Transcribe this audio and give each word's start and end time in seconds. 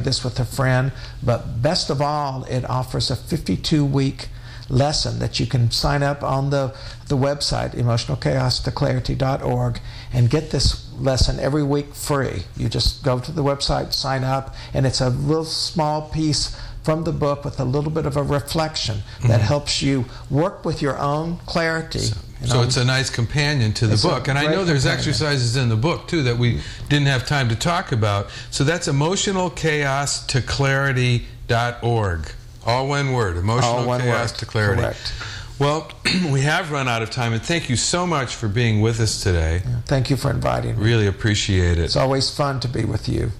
this 0.00 0.24
with 0.24 0.38
a 0.40 0.44
friend, 0.44 0.92
but 1.22 1.62
best 1.62 1.90
of 1.90 2.00
all, 2.00 2.44
it 2.44 2.64
offers 2.68 3.10
a 3.10 3.16
52 3.16 3.84
week 3.84 4.28
lesson 4.68 5.18
that 5.20 5.38
you 5.38 5.46
can 5.46 5.70
sign 5.70 6.02
up 6.02 6.22
on 6.24 6.50
the, 6.50 6.74
the 7.08 7.16
website, 7.16 7.72
emotionalchaostoclarity.org, 7.74 9.80
and 10.12 10.28
get 10.30 10.50
this 10.50 10.92
lesson 10.94 11.38
every 11.38 11.62
week 11.62 11.94
free. 11.94 12.42
You 12.56 12.68
just 12.68 13.04
go 13.04 13.20
to 13.20 13.30
the 13.32 13.44
website, 13.44 13.92
sign 13.92 14.24
up, 14.24 14.54
and 14.74 14.84
it's 14.86 15.00
a 15.00 15.10
little 15.10 15.44
small 15.44 16.08
piece 16.10 16.56
from 16.82 17.04
the 17.04 17.12
book 17.12 17.44
with 17.44 17.60
a 17.60 17.64
little 17.64 17.90
bit 17.90 18.06
of 18.06 18.16
a 18.16 18.22
reflection 18.22 19.02
that 19.26 19.40
Mhm. 19.40 19.44
helps 19.44 19.82
you 19.82 20.04
work 20.30 20.64
with 20.64 20.80
your 20.82 20.98
own 20.98 21.38
clarity. 21.46 22.12
So 22.44 22.62
it's 22.62 22.76
a 22.76 22.84
nice 22.84 23.08
companion 23.08 23.72
to 23.74 23.86
the 23.86 23.96
book. 23.96 24.28
And 24.28 24.38
I 24.38 24.44
know 24.44 24.64
there's 24.64 24.82
companion. 24.82 24.98
exercises 24.98 25.56
in 25.56 25.68
the 25.68 25.76
book 25.76 26.06
too 26.06 26.22
that 26.24 26.36
we 26.36 26.56
mm. 26.56 26.60
didn't 26.88 27.06
have 27.06 27.26
time 27.26 27.48
to 27.48 27.56
talk 27.56 27.92
about. 27.92 28.28
So 28.50 28.62
that's 28.62 28.88
emotional 28.88 29.50
chaos 29.50 30.26
to 30.26 30.42
clarity.org. 30.42 32.30
All 32.66 32.88
one 32.88 33.12
word, 33.12 33.36
emotional 33.36 33.76
All 33.76 33.86
one 33.86 34.00
chaos 34.00 34.32
word. 34.32 34.38
to 34.38 34.46
clarity. 34.46 34.82
Correct. 34.82 35.14
Well, 35.58 35.90
we 36.30 36.42
have 36.42 36.70
run 36.70 36.88
out 36.88 37.02
of 37.02 37.10
time, 37.10 37.32
and 37.32 37.40
thank 37.40 37.70
you 37.70 37.76
so 37.76 38.06
much 38.06 38.34
for 38.34 38.48
being 38.48 38.80
with 38.82 39.00
us 39.00 39.22
today. 39.22 39.62
Thank 39.86 40.10
you 40.10 40.16
for 40.16 40.30
inviting 40.30 40.76
me. 40.76 40.84
Really 40.84 41.06
appreciate 41.06 41.78
it. 41.78 41.84
It's 41.84 41.96
always 41.96 42.28
fun 42.34 42.60
to 42.60 42.68
be 42.68 42.84
with 42.84 43.08
you. 43.08 43.30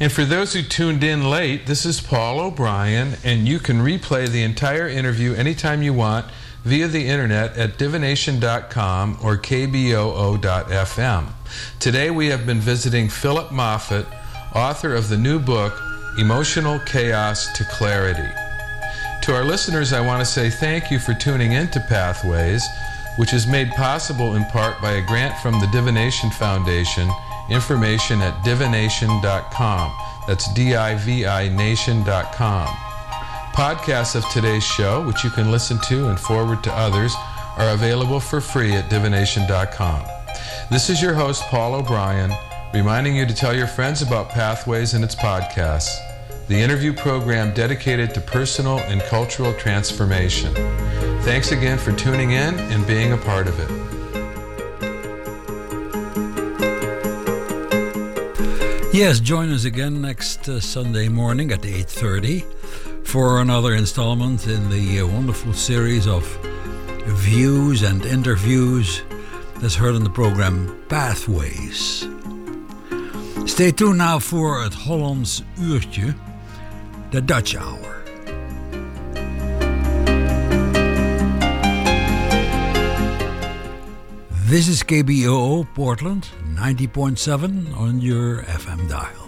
And 0.00 0.10
for 0.10 0.24
those 0.24 0.54
who 0.54 0.62
tuned 0.62 1.04
in 1.04 1.30
late, 1.30 1.66
this 1.66 1.86
is 1.86 2.00
Paul 2.00 2.40
O'Brien, 2.40 3.14
and 3.22 3.46
you 3.46 3.60
can 3.60 3.78
replay 3.78 4.28
the 4.28 4.42
entire 4.42 4.88
interview 4.88 5.34
anytime 5.34 5.82
you 5.82 5.92
want 5.92 6.26
via 6.64 6.88
the 6.88 7.06
internet 7.06 7.56
at 7.56 7.78
divination.com 7.78 9.18
or 9.22 9.36
kboo.fm. 9.36 11.26
Today 11.78 12.10
we 12.10 12.28
have 12.28 12.46
been 12.46 12.60
visiting 12.60 13.08
Philip 13.08 13.52
Moffat, 13.52 14.06
author 14.54 14.94
of 14.94 15.08
the 15.08 15.18
new 15.18 15.38
book, 15.38 15.78
Emotional 16.18 16.78
Chaos 16.80 17.52
to 17.56 17.64
Clarity. 17.64 18.28
To 19.22 19.34
our 19.34 19.44
listeners, 19.44 19.92
I 19.92 20.00
want 20.04 20.20
to 20.20 20.26
say 20.26 20.50
thank 20.50 20.90
you 20.90 20.98
for 20.98 21.14
tuning 21.14 21.52
in 21.52 21.68
to 21.68 21.80
Pathways, 21.88 22.64
which 23.18 23.32
is 23.32 23.46
made 23.46 23.70
possible 23.70 24.34
in 24.34 24.44
part 24.46 24.80
by 24.80 24.92
a 24.92 25.06
grant 25.06 25.38
from 25.40 25.60
the 25.60 25.68
Divination 25.68 26.30
Foundation. 26.30 27.08
Information 27.50 28.20
at 28.22 28.42
divination.com. 28.44 29.92
That's 30.26 30.52
D 30.54 30.74
I 30.74 30.94
V 30.94 31.26
I 31.26 31.48
nation.com. 31.48 32.93
Podcasts 33.54 34.16
of 34.16 34.28
today's 34.30 34.64
show, 34.64 35.06
which 35.06 35.22
you 35.22 35.30
can 35.30 35.52
listen 35.52 35.78
to 35.82 36.08
and 36.08 36.18
forward 36.18 36.64
to 36.64 36.72
others, 36.72 37.14
are 37.56 37.72
available 37.72 38.18
for 38.18 38.40
free 38.40 38.72
at 38.72 38.90
divination.com. 38.90 40.04
This 40.72 40.90
is 40.90 41.00
your 41.00 41.14
host, 41.14 41.44
Paul 41.44 41.76
O'Brien, 41.76 42.32
reminding 42.74 43.14
you 43.14 43.24
to 43.26 43.32
tell 43.32 43.54
your 43.56 43.68
friends 43.68 44.02
about 44.02 44.28
Pathways 44.28 44.94
and 44.94 45.04
its 45.04 45.14
podcasts, 45.14 45.94
the 46.48 46.56
interview 46.56 46.92
program 46.92 47.54
dedicated 47.54 48.12
to 48.14 48.20
personal 48.20 48.80
and 48.80 49.00
cultural 49.02 49.54
transformation. 49.54 50.52
Thanks 51.22 51.52
again 51.52 51.78
for 51.78 51.92
tuning 51.92 52.32
in 52.32 52.58
and 52.58 52.84
being 52.88 53.12
a 53.12 53.16
part 53.16 53.46
of 53.46 53.60
it. 53.60 53.70
Yes, 58.92 59.20
join 59.20 59.52
us 59.52 59.64
again 59.64 60.02
next 60.02 60.48
uh, 60.48 60.58
Sunday 60.58 61.08
morning 61.08 61.52
at 61.52 61.60
8:30 61.62 62.93
for 63.04 63.40
another 63.40 63.74
installment 63.74 64.46
in 64.46 64.68
the 64.70 65.00
uh, 65.00 65.06
wonderful 65.06 65.52
series 65.52 66.06
of 66.06 66.24
views 67.06 67.82
and 67.82 68.04
interviews 68.04 69.02
that's 69.60 69.74
heard 69.74 69.94
on 69.94 70.02
the 70.02 70.10
program 70.10 70.74
Pathways. 70.88 72.08
Stay 73.44 73.72
tuned 73.72 73.96
now 73.96 74.20
voor 74.20 74.62
het 74.62 74.74
Hollands 74.74 75.42
uurtje, 75.60 76.14
de 77.10 77.24
Dutch 77.24 77.56
Hour. 77.56 78.02
This 84.48 84.68
is 84.68 84.84
KBOO 84.84 85.66
Portland, 85.74 86.30
90.7 86.54 87.76
on 87.76 88.00
your 88.00 88.44
FM 88.44 88.86
dial. 88.88 89.23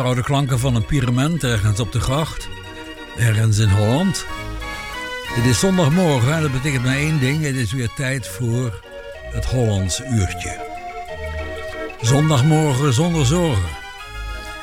Vertrouwde 0.00 0.32
klanken 0.32 0.58
van 0.58 0.74
een 0.74 0.84
pyramid 0.84 1.44
ergens 1.44 1.80
op 1.80 1.92
de 1.92 2.00
gracht. 2.00 2.48
Ergens 3.16 3.58
in 3.58 3.68
Holland. 3.68 4.26
Het 5.34 5.44
is 5.44 5.58
zondagmorgen 5.58 6.34
en 6.34 6.42
dat 6.42 6.52
betekent 6.52 6.84
maar 6.84 6.96
één 6.96 7.20
ding. 7.20 7.42
Het 7.44 7.54
is 7.54 7.72
weer 7.72 7.92
tijd 7.96 8.28
voor 8.28 8.84
het 9.32 9.44
Hollands 9.44 10.00
uurtje. 10.00 10.66
Zondagmorgen 12.00 12.92
zonder 12.92 13.26
zorgen. 13.26 13.68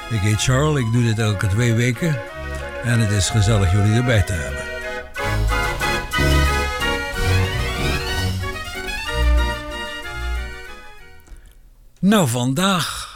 Ik 0.09 0.19
heet 0.19 0.41
Charles, 0.41 0.79
ik 0.79 0.91
doe 0.91 1.03
dit 1.03 1.19
elke 1.19 1.47
twee 1.47 1.73
weken. 1.73 2.19
En 2.83 2.99
het 2.99 3.11
is 3.11 3.29
gezellig 3.29 3.71
jullie 3.71 3.93
erbij 3.93 4.21
te 4.21 4.33
hebben. 4.33 4.63
Nou, 11.99 12.27
vandaag, 12.27 13.09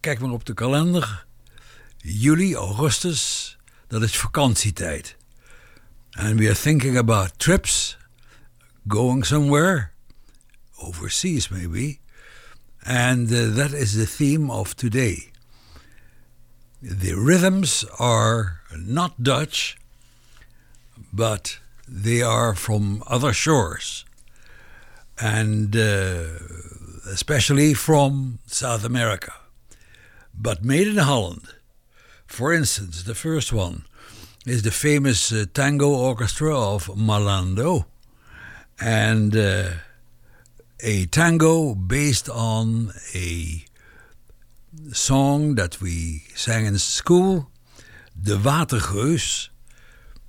kijk 0.00 0.20
maar 0.20 0.30
op 0.30 0.44
de 0.46 0.54
kalender. 0.54 1.25
Juli, 2.08 2.56
augustus, 2.56 3.56
dat 3.88 4.02
is 4.02 4.16
vakantietijd. 4.16 5.16
And 6.10 6.38
we 6.38 6.46
are 6.46 6.54
thinking 6.54 6.96
about 6.96 7.38
trips, 7.38 7.96
going 8.86 9.24
somewhere, 9.24 9.92
overseas 10.76 11.48
maybe. 11.48 11.98
And 12.84 13.32
uh, 13.32 13.54
that 13.54 13.72
is 13.72 13.92
the 13.92 14.06
theme 14.06 14.50
of 14.50 14.74
today. 14.76 15.32
The 16.80 17.14
rhythms 17.14 17.84
are 17.98 18.60
not 18.76 19.22
Dutch, 19.22 19.76
but 21.12 21.58
they 21.88 22.22
are 22.22 22.54
from 22.54 23.02
other 23.08 23.32
shores. 23.32 24.04
And 25.18 25.74
uh, 25.74 26.24
especially 27.10 27.74
from 27.74 28.38
South 28.46 28.84
America, 28.84 29.32
but 30.32 30.64
made 30.64 30.86
in 30.86 30.98
Holland. 30.98 31.55
For 32.26 32.52
instance, 32.52 33.02
the 33.04 33.14
first 33.14 33.52
one 33.52 33.84
is 34.44 34.62
the 34.62 34.70
famous 34.70 35.32
uh, 35.32 35.46
tango 35.54 35.88
orchestra 35.88 36.56
of 36.56 36.86
Malando, 36.86 37.86
and 38.80 39.36
uh, 39.36 39.70
a 40.80 41.06
tango 41.06 41.74
based 41.74 42.28
on 42.28 42.92
a 43.14 43.64
song 44.92 45.54
that 45.54 45.80
we 45.80 46.24
sang 46.34 46.66
in 46.66 46.78
school, 46.78 47.50
De 48.20 48.36
Watergeus. 48.36 49.48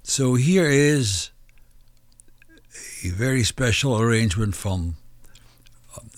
So 0.03 0.35
here 0.35 0.69
is 0.69 1.31
a 3.03 3.09
very 3.09 3.43
special 3.43 3.99
arrangement 3.99 4.55
from 4.55 4.95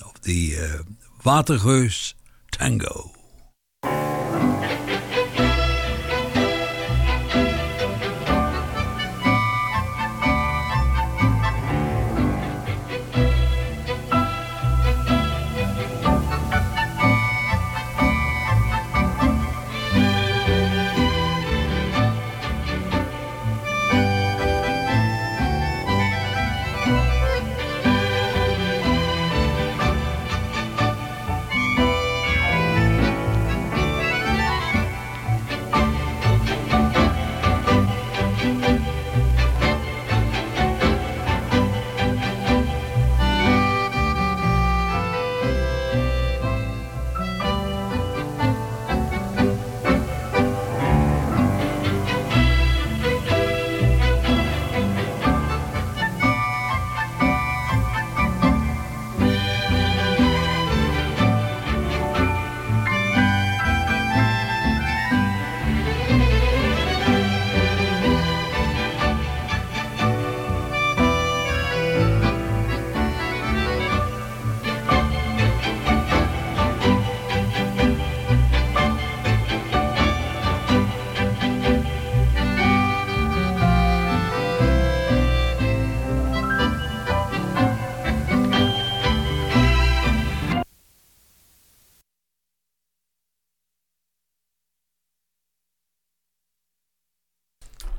of 0.06 0.22
the 0.22 0.56
uh, 0.58 0.84
Watergeus 1.26 2.14
Tango. 2.52 3.12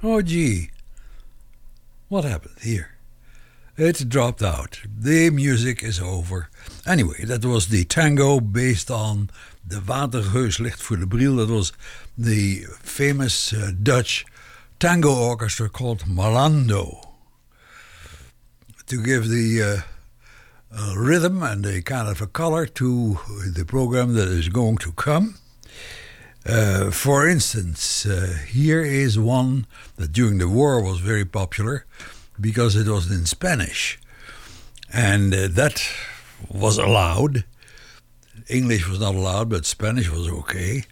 Oh, 0.03 0.23
gee. 0.23 0.71
What 2.09 2.25
happened 2.25 2.57
here? 2.63 2.93
It 3.77 4.09
dropped 4.09 4.43
out. 4.43 4.81
The 4.85 5.29
music 5.29 5.83
is 5.83 6.01
over. 6.01 6.49
Anyway, 6.87 7.25
that 7.25 7.45
was 7.45 7.69
the 7.69 7.85
tango 7.85 8.41
based 8.41 8.91
on 8.91 9.29
the 9.67 9.81
Watergeus 9.81 10.59
Licht 10.59 10.81
voor 10.81 10.97
de 10.97 11.07
Bril. 11.07 11.37
That 11.37 11.51
was 11.51 11.73
the 12.17 12.65
famous 12.81 13.53
uh, 13.53 13.73
Dutch 13.83 14.25
tango 14.79 15.15
orchestra 15.15 15.69
called 15.69 16.05
Malando. 16.07 17.07
To 18.87 19.03
give 19.03 19.29
the 19.29 19.63
uh, 19.63 20.77
uh, 20.77 20.95
rhythm 20.97 21.43
and 21.43 21.65
a 21.67 21.83
kind 21.83 22.09
of 22.09 22.23
a 22.23 22.27
color 22.27 22.65
to 22.65 23.19
the 23.55 23.65
program 23.67 24.15
that 24.15 24.29
is 24.29 24.49
going 24.49 24.79
to 24.79 24.93
come. 24.93 25.37
Uh, 26.47 26.91
for 26.91 27.29
instance, 27.29 28.07
uh, 28.07 28.39
here 28.49 28.83
is 28.83 29.19
one 29.19 29.67
that 29.97 30.13
during 30.13 30.39
the 30.39 30.49
war 30.49 30.83
was 30.83 30.99
very 31.01 31.25
popular 31.25 31.85
because 32.41 32.77
it 32.77 32.89
was 32.89 33.11
in 33.11 33.27
Spanish. 33.27 33.99
And 34.93 35.35
uh, 35.35 35.49
that 35.51 35.83
was 36.49 36.79
allowed. 36.79 37.45
English 38.49 38.89
was 38.89 39.01
not 39.01 39.15
allowed, 39.15 39.51
but 39.51 39.67
Spanish 39.67 40.11
was 40.11 40.29
okay. 40.29 40.85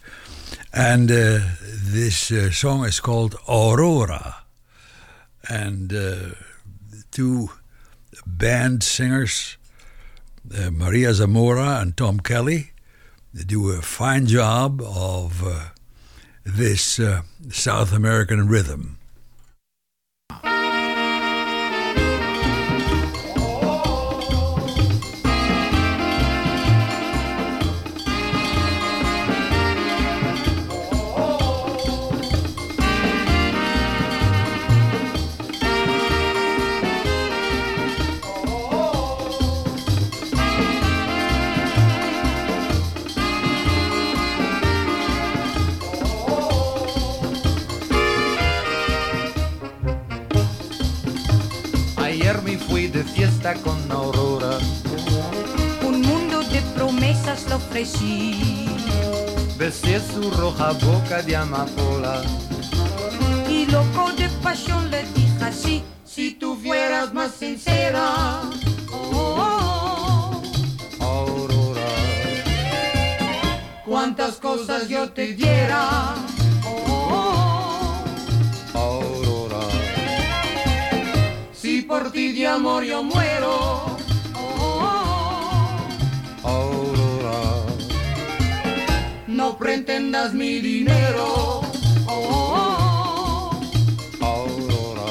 And 0.73 1.11
uh, 1.11 1.41
this 1.63 2.31
uh, 2.31 2.51
song 2.51 2.85
is 2.85 3.01
called 3.01 3.35
Aurora. 3.49 4.37
And 5.49 5.95
two 7.11 7.49
band 8.27 8.83
singers, 8.83 9.57
Maria 10.45 11.15
Zamora 11.15 11.81
and 11.81 11.97
Tom 11.97 12.21
Kelly, 12.21 12.73
they 13.39 13.45
do 13.45 13.71
a 13.71 13.81
fine 13.81 14.27
job 14.27 14.83
of 14.83 15.47
uh, 15.47 15.67
this 16.45 16.99
uh, 16.99 17.23
South 17.51 17.93
American 17.93 18.49
rhythm. 18.49 18.98
Con 53.55 53.91
Aurora. 53.91 54.59
Un 55.83 56.03
mundo 56.03 56.43
de 56.43 56.61
promesas 56.75 57.49
lo 57.49 57.57
ofrecí. 57.57 58.67
Besé 59.57 60.01
su 60.01 60.31
roja 60.31 60.73
boca 60.73 61.23
de 61.23 61.37
amapola. 61.37 62.23
Y 63.49 63.67
loco 63.67 64.13
de 64.17 64.29
pasión 64.43 64.91
le 64.91 65.03
dije 65.15 65.45
así, 65.45 65.83
si 66.05 66.33
tú 66.33 66.57
fueras 66.57 67.15
más 67.15 67.33
sincera. 67.33 68.43
Oh, 68.93 70.43
Aurora, 71.01 71.89
cuántas 73.87 74.37
cosas 74.37 74.89
yo 74.89 75.11
te 75.11 75.35
diera. 75.35 76.28
Por 81.99 82.13
ti 82.13 82.33
de 82.33 82.47
amor 82.47 82.85
yo 82.85 83.03
muero. 83.03 83.97
Aurora, 86.45 87.41
no 89.27 89.59
pretendas 89.59 90.33
mi 90.33 90.61
dinero. 90.61 91.63
Aurora, 94.21 95.09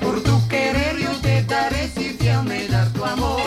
por 0.00 0.20
tu 0.22 0.48
querer 0.48 0.98
yo 0.98 1.12
te 1.20 1.44
daré 1.44 1.88
si 1.94 2.10
fiel 2.18 2.42
me 2.42 2.66
das 2.66 2.92
tu 2.92 3.04
amor. 3.04 3.42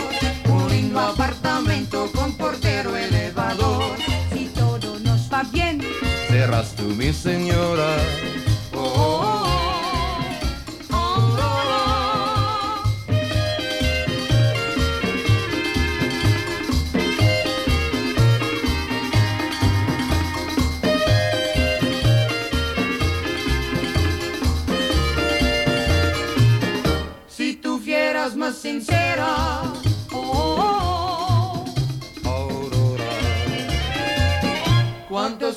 Un 0.48 0.70
lindo 0.70 0.98
apartamento 1.00 2.10
con 2.14 2.32
portero 2.34 2.96
elevador. 2.96 3.94
Si 4.32 4.46
todo 4.54 4.98
nos 5.00 5.30
va 5.30 5.42
bien, 5.52 5.82
serás 6.28 6.74
tú 6.76 6.84
mi 6.84 7.12
señora. 7.12 7.90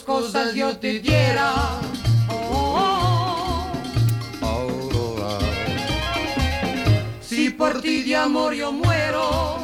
Cosas 0.09 0.55
yo 0.55 0.75
te 0.75 0.99
diera. 0.99 1.53
Oh, 2.29 3.71
Aurora, 4.41 5.37
si 7.21 7.51
por 7.51 7.79
ti 7.79 8.01
de 8.01 8.15
amor 8.15 8.55
yo 8.55 8.71
muero. 8.71 9.59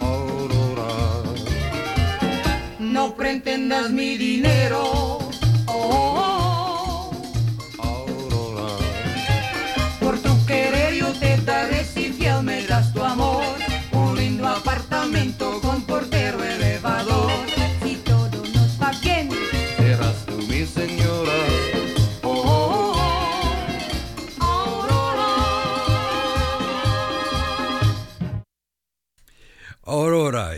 Aurora, 0.00 0.90
no 2.78 3.14
pretendas 3.14 3.90
mi 3.90 4.16
dinero. 4.16 5.21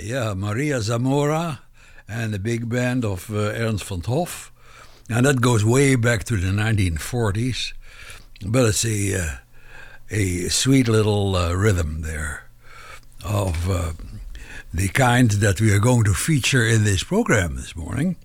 Yeah, 0.03 0.35
Maria 0.35 0.81
Zamora 0.81 1.61
and 2.09 2.33
the 2.35 2.38
big 2.38 2.69
band 2.69 3.05
of 3.05 3.31
uh, 3.31 3.53
Ernst 3.64 3.85
van 3.85 4.00
Hof. 4.00 4.53
And 5.09 5.26
that 5.26 5.41
goes 5.41 5.64
way 5.64 5.97
back 5.97 6.25
to 6.25 6.37
the 6.37 6.49
1940s. 6.49 7.73
But 8.47 8.67
it's 8.67 8.85
a, 8.85 9.21
uh, 9.21 9.31
a 10.11 10.49
sweet 10.49 10.88
little 10.88 11.37
uh, 11.37 11.53
rhythm 11.53 12.03
there 12.03 12.49
of 13.25 13.71
uh, 13.71 13.93
the 14.73 14.88
kind 14.88 15.31
that 15.31 15.61
we 15.61 15.73
are 15.73 15.79
going 15.79 16.05
to 16.05 16.14
feature 16.14 16.67
in 16.67 16.85
this 16.85 17.05
program 17.05 17.57
this 17.57 17.76
morning. 17.76 18.17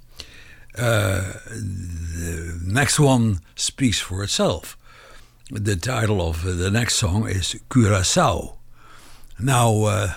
Uh, 0.78 1.34
the 1.46 2.60
next 2.66 3.00
one 3.00 3.40
speaks 3.56 4.00
for 4.00 4.24
itself. 4.24 4.78
The 5.52 5.76
title 5.76 6.22
of 6.22 6.44
the 6.44 6.72
next 6.72 6.96
song 6.96 7.28
is 7.28 7.60
Curacao. 7.70 8.58
Now, 9.40 9.84
uh, 9.84 10.14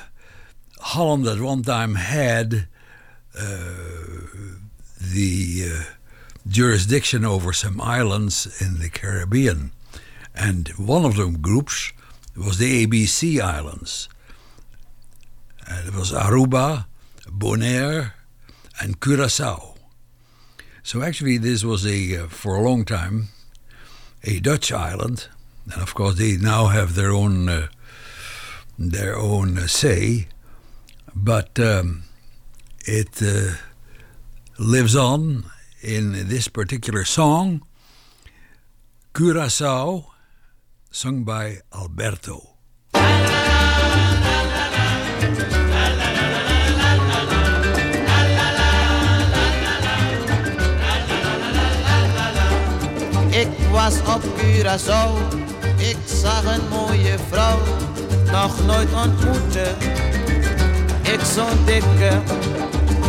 Holland 0.83 1.27
at 1.27 1.41
one 1.41 1.63
time 1.63 1.95
had 1.95 2.67
uh, 3.39 3.75
the 5.01 5.65
uh, 5.65 5.83
jurisdiction 6.47 7.25
over 7.25 7.53
some 7.53 7.81
islands 7.81 8.61
in 8.61 8.81
the 8.81 8.91
Caribbean, 8.91 9.71
and 10.35 10.69
one 10.71 11.05
of 11.05 11.17
them 11.17 11.41
groups 11.41 11.93
was 12.37 12.59
the 12.59 12.85
ABC 12.87 13.41
Islands. 13.41 14.09
Uh, 15.69 15.83
there 15.83 15.99
was 15.99 16.13
Aruba, 16.13 16.87
Bonaire, 17.27 18.13
and 18.81 19.01
Curacao. 19.01 19.75
So 20.83 21.03
actually, 21.03 21.39
this 21.39 21.63
was 21.63 21.87
a 21.87 22.25
uh, 22.25 22.27
for 22.27 22.57
a 22.57 22.63
long 22.63 22.85
time 22.85 23.29
a 24.25 24.41
Dutch 24.41 24.73
island, 24.73 25.29
and 25.73 25.81
of 25.81 25.95
course 25.95 26.17
they 26.17 26.37
now 26.37 26.67
have 26.67 26.95
their 26.97 27.13
own 27.13 27.49
uh, 27.49 27.69
their 28.79 29.17
own 29.17 29.69
say, 29.69 30.27
but 31.15 31.59
um, 31.59 32.05
it 32.87 33.23
uh, 33.23 33.55
lives 34.59 34.97
on 34.97 35.45
in 35.83 36.29
this 36.29 36.49
particular 36.49 37.05
song, 37.05 37.63
Curacao, 39.13 40.13
sung 40.91 41.25
by 41.25 41.59
Alberto. 41.73 42.53
was 53.73 53.99
op 54.15 54.23
Curaçao, 54.37 55.17
ik 55.77 55.97
zag 56.05 56.45
een 56.45 56.69
mooie 56.69 57.17
vrouw, 57.31 57.59
nog 58.31 58.67
nooit 58.67 58.93
ontmoette. 58.93 59.75
Ik 61.13 61.21
zo'n 61.21 61.65
dikke, 61.65 62.21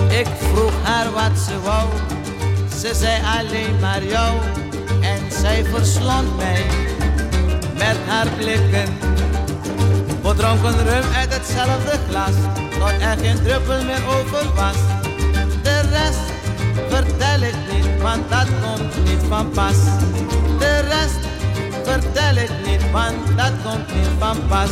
ik 0.10 0.28
vroeg 0.40 0.74
haar 0.84 1.12
wat 1.12 1.40
ze 1.48 1.62
wou. 1.62 1.88
Ze 2.80 2.96
zei 2.96 3.22
alleen 3.38 3.80
maar 3.80 4.04
jou 4.04 4.40
en 5.02 5.32
zij 5.32 5.66
verslond 5.66 6.38
mij 6.38 6.66
met 7.78 7.98
haar 8.08 8.28
blikken. 8.38 8.98
We 10.22 10.34
dronken 10.36 10.84
rum 10.84 11.04
uit 11.16 11.34
hetzelfde 11.34 12.00
glas, 12.10 12.36
tot 12.80 13.02
er 13.02 13.18
geen 13.18 13.44
druppel 13.44 13.84
meer 13.84 14.04
over 14.08 14.54
was. 14.56 14.78
De 15.62 15.82
rest 15.82 16.26
vertel 16.90 17.42
ik 17.42 17.56
niet, 17.72 18.02
want 18.02 18.30
dat 18.30 18.48
komt 18.62 19.06
niet 19.06 19.24
van 19.28 19.50
pas. 19.50 19.78
De 20.60 20.80
rest 20.80 21.20
vertel 21.84 22.36
ik 22.36 22.52
niet, 22.66 22.92
want 22.92 23.38
dat 23.38 23.52
komt 23.64 23.96
niet 23.96 24.10
van 24.20 24.48
pas. 24.48 24.70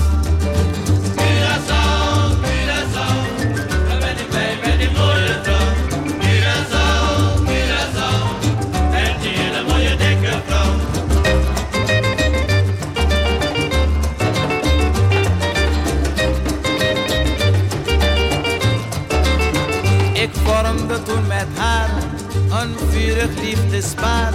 Vurig 23.21 23.41
liefdespaar. 23.41 24.33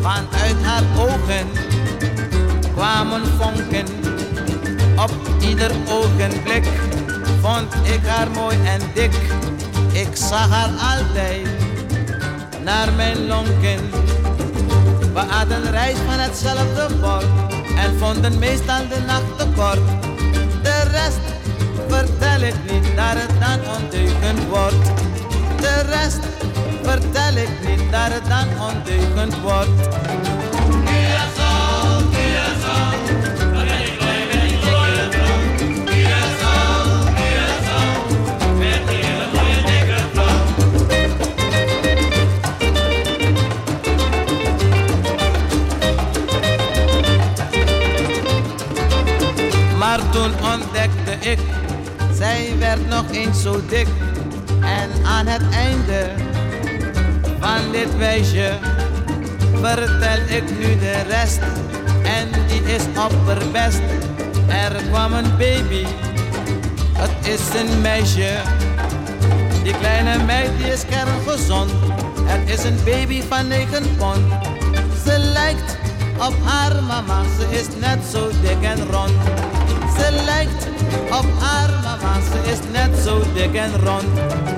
Want 0.00 0.34
uit 0.42 0.62
haar 0.62 0.82
ogen 0.98 1.46
kwamen 2.74 3.22
vonken. 3.38 3.86
Op 4.96 5.12
ieder 5.40 5.70
ogenblik 5.88 6.66
vond 7.40 7.74
ik 7.82 8.06
haar 8.06 8.30
mooi 8.30 8.56
en 8.64 8.80
dik. 8.94 9.14
Ik 9.92 10.08
zag 10.12 10.48
haar 10.48 10.70
altijd 10.94 11.48
naar 12.64 12.92
mijn 12.92 13.26
lonken. 13.26 13.90
We 15.12 15.20
hadden 15.28 15.70
reis 15.70 15.96
van 16.06 16.18
hetzelfde 16.18 16.88
bord 17.00 17.26
en 17.76 17.98
vonden 17.98 18.38
meestal 18.38 18.88
de 18.88 19.00
nacht 19.06 19.38
te 19.38 19.46
kort. 19.56 19.80
De 20.62 20.82
rest 20.90 21.20
vertel 21.88 22.40
ik 22.40 22.54
niet, 22.70 22.96
daar 22.96 23.16
het 23.16 23.40
dan 23.40 23.74
ondeugend 23.76 24.48
wordt. 24.48 24.84
De 25.60 25.82
rest 25.88 26.29
vertel 26.82 27.34
ik 27.36 27.48
niet, 27.68 27.90
daar 27.90 28.12
het 28.12 28.26
dan 28.28 28.48
ondeugend 28.68 29.40
wordt. 29.40 29.88
Curaçao, 30.84 32.02
Curaçao, 32.12 32.90
daar 33.52 33.64
ben 33.64 33.80
ik 33.86 33.98
blij 33.98 34.22
vrouw. 34.60 34.88
Curaçao, 35.84 36.76
mooie 39.34 39.62
dikke 39.66 40.00
vrouw. 40.12 40.38
Maar 49.78 50.00
toen 50.10 50.32
ontdekte 50.52 51.30
ik, 51.30 51.38
zij 52.12 52.54
werd 52.58 52.88
nog 52.88 53.04
eens 53.10 53.42
zo 53.42 53.60
dik. 53.68 53.86
En 54.60 54.90
aan 55.06 55.26
het 55.26 55.42
einde 55.54 56.10
van 57.50 57.72
dit 57.72 57.96
wijsje 57.96 58.58
vertel 59.62 60.36
ik 60.36 60.58
nu 60.58 60.78
de 60.78 61.02
rest. 61.08 61.40
En 62.02 62.28
die 62.46 62.74
is 62.74 62.82
opperbest. 62.96 63.80
Er 64.48 64.82
kwam 64.90 65.12
een 65.12 65.36
baby, 65.38 65.86
het 66.92 67.26
is 67.26 67.60
een 67.60 67.80
meisje. 67.80 68.32
Die 69.62 69.74
kleine 69.78 70.24
meid 70.24 70.50
die 70.58 70.72
is 70.72 70.84
kerngezond. 70.84 71.70
Er 72.28 72.52
is 72.52 72.64
een 72.64 72.78
baby 72.84 73.22
van 73.28 73.48
9 73.48 73.96
pond. 73.96 74.24
Ze 75.04 75.18
lijkt 75.18 75.78
op 76.18 76.34
haar 76.44 76.82
mama, 76.82 77.22
ze 77.38 77.58
is 77.58 77.66
net 77.80 77.98
zo 78.12 78.30
dik 78.42 78.62
en 78.62 78.90
rond. 78.90 79.12
Ze 79.98 80.22
lijkt 80.24 80.66
op 81.10 81.26
haar 81.38 81.70
mama, 81.82 82.14
ze 82.32 82.50
is 82.50 82.58
net 82.72 82.98
zo 83.04 83.22
dik 83.34 83.54
en 83.54 83.72
rond. 83.84 84.49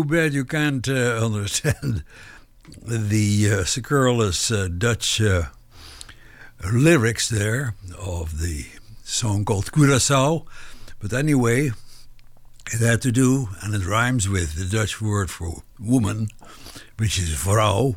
Too 0.00 0.06
bad 0.06 0.32
you 0.32 0.46
can't 0.46 0.88
uh, 0.88 0.92
understand 1.26 2.04
the 2.82 3.50
uh, 3.52 3.64
scurrilous 3.64 4.50
uh, 4.50 4.68
Dutch 4.68 5.20
uh, 5.20 5.42
lyrics 6.72 7.28
there 7.28 7.74
of 7.98 8.40
the 8.40 8.64
song 9.04 9.44
called 9.44 9.66
Curaçao. 9.66 10.46
But 11.00 11.12
anyway, 11.12 11.72
it 12.72 12.80
had 12.80 13.02
to 13.02 13.12
do, 13.12 13.50
and 13.60 13.74
it 13.74 13.84
rhymes 13.84 14.26
with 14.26 14.54
the 14.54 14.64
Dutch 14.64 15.02
word 15.02 15.30
for 15.30 15.64
woman, 15.78 16.28
which 16.96 17.18
is 17.18 17.34
vrouw. 17.34 17.96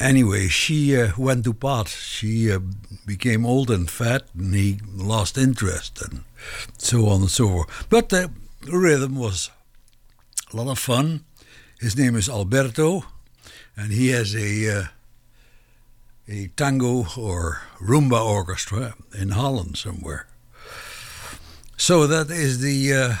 Anyway, 0.00 0.48
she 0.48 1.00
uh, 1.00 1.12
went 1.16 1.44
to 1.44 1.54
pot. 1.54 1.86
She 1.86 2.50
uh, 2.50 2.58
became 3.06 3.46
old 3.46 3.70
and 3.70 3.88
fat, 3.88 4.24
and 4.36 4.52
he 4.52 4.80
lost 4.92 5.38
interest, 5.38 6.02
and 6.02 6.24
so 6.76 7.06
on 7.06 7.20
and 7.20 7.30
so 7.30 7.48
forth. 7.50 7.86
But 7.88 8.08
the 8.08 8.32
rhythm 8.68 9.14
was 9.14 9.50
a 10.52 10.56
lot 10.56 10.68
of 10.68 10.78
fun. 10.78 11.24
His 11.80 11.96
name 11.96 12.14
is 12.16 12.28
Alberto, 12.28 13.04
and 13.76 13.92
he 13.92 14.08
has 14.08 14.34
a 14.34 14.78
uh, 14.78 14.84
a 16.28 16.48
tango 16.56 17.06
or 17.16 17.62
rumba 17.80 18.24
orchestra 18.24 18.94
in 19.18 19.30
Holland 19.30 19.76
somewhere. 19.76 20.26
So 21.76 22.06
that 22.06 22.30
is 22.30 22.60
the 22.60 22.92
uh, 22.94 23.14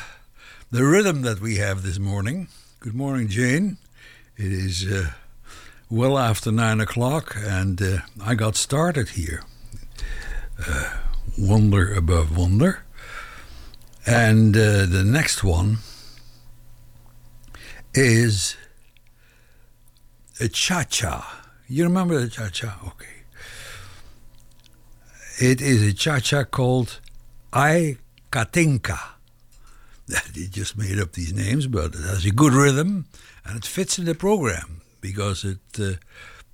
the 0.70 0.84
rhythm 0.84 1.22
that 1.22 1.40
we 1.40 1.56
have 1.56 1.82
this 1.82 1.98
morning. 1.98 2.48
Good 2.80 2.94
morning, 2.94 3.28
Jane. 3.28 3.78
It 4.36 4.52
is 4.52 4.86
uh, 4.86 5.10
well 5.90 6.18
after 6.18 6.52
nine 6.52 6.80
o'clock, 6.80 7.36
and 7.36 7.82
uh, 7.82 7.98
I 8.24 8.34
got 8.34 8.56
started 8.56 9.10
here. 9.10 9.42
Uh, 10.66 10.98
wonder 11.36 11.92
above 11.92 12.36
wonder, 12.36 12.82
and 14.06 14.56
uh, 14.56 14.86
the 14.86 15.04
next 15.04 15.42
one 15.42 15.78
is 17.96 18.56
a 20.40 20.48
cha 20.48 20.84
cha. 20.84 21.42
You 21.68 21.84
remember 21.84 22.20
the 22.20 22.28
cha 22.28 22.48
cha? 22.48 22.78
Okay. 22.86 23.06
It 25.38 25.60
is 25.60 25.82
a 25.82 25.92
cha 25.92 26.20
cha 26.20 26.44
called 26.44 27.00
I 27.52 27.98
Katinka. 28.30 28.98
They 30.34 30.46
just 30.46 30.78
made 30.78 30.98
up 31.00 31.12
these 31.12 31.32
names, 31.32 31.66
but 31.66 31.94
it 31.94 32.04
has 32.04 32.24
a 32.24 32.30
good 32.30 32.52
rhythm 32.52 33.06
and 33.44 33.56
it 33.56 33.64
fits 33.64 33.98
in 33.98 34.04
the 34.04 34.14
program 34.14 34.82
because 35.00 35.44
it 35.44 35.58
uh, 35.78 35.94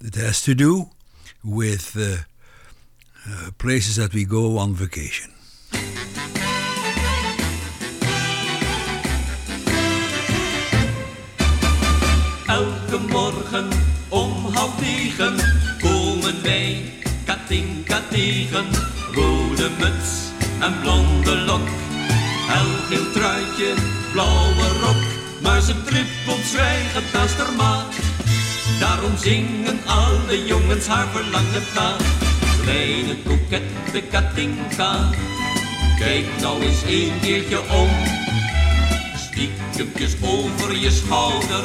it 0.00 0.14
has 0.14 0.42
to 0.42 0.54
do 0.54 0.90
with 1.44 1.96
uh, 1.96 2.22
uh, 3.28 3.50
places 3.58 3.96
that 3.96 4.14
we 4.14 4.24
go 4.24 4.58
on 4.58 4.74
vacation. 4.74 5.31
Elke 12.62 12.98
morgen 13.10 13.68
om 14.08 14.32
half 14.54 14.80
negen 14.80 15.36
komen 15.80 16.42
wij 16.42 16.92
Katinka 17.24 18.00
tegen. 18.10 18.64
Rode 19.14 19.70
muts 19.78 20.10
en 20.60 20.80
blonde 20.80 21.36
lok, 21.36 21.68
helgeel 22.46 23.12
truitje, 23.12 23.74
blauwe 24.12 24.68
rok. 24.80 25.02
Maar 25.42 25.60
ze 25.60 25.82
trippelt 25.82 26.44
zwijgend 26.44 27.12
naast 27.12 27.36
haar 27.36 27.52
maat. 27.56 27.94
Daarom 28.80 29.16
zingen 29.16 29.80
alle 29.86 30.46
jongens 30.46 30.86
haar 30.86 31.06
verlangen 31.12 31.64
na. 31.74 31.96
Kleine 32.62 33.16
kokette 33.26 34.00
Katinka, 34.10 35.10
kijk 35.98 36.26
nou 36.40 36.62
eens 36.62 36.82
een 36.86 37.12
keertje 37.20 37.58
om. 37.58 37.90
Stiekempjes 39.16 40.14
over 40.20 40.76
je 40.76 40.90
schouder, 40.90 41.64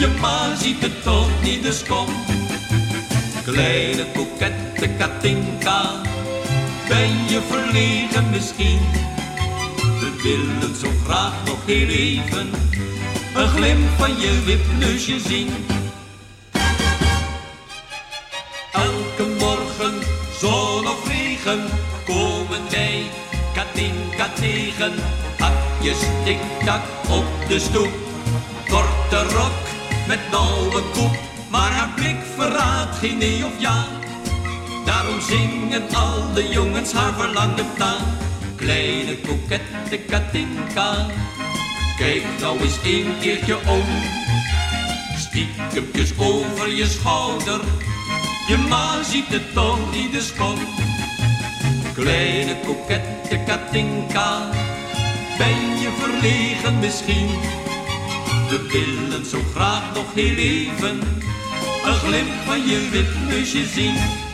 je 0.00 0.08
ma 0.20 0.56
ziet 0.56 0.82
het 0.82 1.02
toch 1.02 1.42
niet, 1.42 1.62
dus 1.62 1.82
kom. 1.82 2.06
Kleine 3.44 4.04
kokette 4.14 4.88
Katinka, 4.98 6.00
ben 6.88 7.10
je 7.28 7.40
verlegen 7.48 8.30
misschien? 8.30 8.80
We 9.76 10.10
willen 10.22 10.76
zo 10.76 10.88
graag 11.04 11.32
nog 11.44 11.66
heel 11.66 11.88
even 11.88 12.50
een 13.34 13.48
glimp 13.48 13.88
van 13.98 14.20
je 14.20 14.42
wipneusje 14.44 15.20
zien. 15.20 15.50
Elke 18.72 19.26
morgen, 19.38 19.94
zon 20.40 20.88
of 20.88 21.08
regen, 21.08 21.60
komen 22.06 22.70
wij 22.70 23.02
Katinka 23.54 24.28
tegen. 24.34 24.92
Hakjes 25.38 25.98
tik-tak 26.24 26.82
op 27.08 27.48
de 27.48 27.58
stoep, 27.58 27.92
korte 28.68 29.34
rok 29.34 29.69
met 30.10 30.30
nauwe 30.30 30.82
koep. 30.92 31.16
Maar 31.50 31.70
haar 31.70 31.92
blik 31.94 32.16
verraadt 32.36 32.98
geen 32.98 33.18
nee 33.18 33.44
of 33.44 33.52
ja. 33.58 33.84
Daarom 34.84 35.20
zingen 35.20 35.94
al 35.94 36.32
de 36.34 36.48
jongens 36.48 36.92
haar 36.92 37.12
verlangen 37.12 37.66
na. 37.78 37.96
Kleine 38.56 39.16
kokette 39.16 39.98
Katinka, 40.08 41.06
kijk 41.98 42.24
nou 42.40 42.60
eens 42.60 42.78
een 42.84 43.14
keertje 43.20 43.56
om. 43.56 43.86
Stiekempjes 45.16 46.12
over 46.18 46.74
je 46.74 46.86
schouder, 46.86 47.60
je 48.48 48.56
ma 48.68 49.02
ziet 49.02 49.28
het 49.28 49.54
toch 49.54 49.92
niet 49.92 50.12
de 50.12 50.32
kom. 50.38 50.58
Kleine 51.94 52.56
kokette 52.66 53.38
Katinka, 53.46 54.48
ben 55.38 55.80
je 55.80 55.90
verlegen 56.00 56.78
misschien? 56.78 57.28
We 58.50 58.66
willen 58.68 59.24
zo 59.26 59.38
graag 59.54 59.94
nog 59.94 60.14
heel 60.14 60.36
even 60.36 61.00
een 61.84 61.94
glimp 61.94 62.30
van 62.46 62.66
je 62.66 62.88
wipneusje 62.90 63.64
zien. 63.66 64.29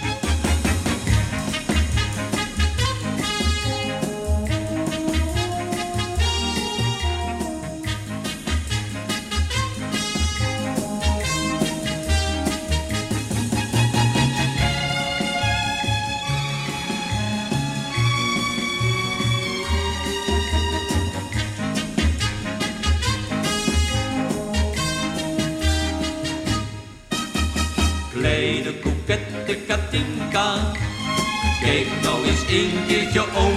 Nou 32.06 32.24
eens 32.26 32.44
een 32.48 32.86
keertje 32.86 33.22
om. 33.22 33.56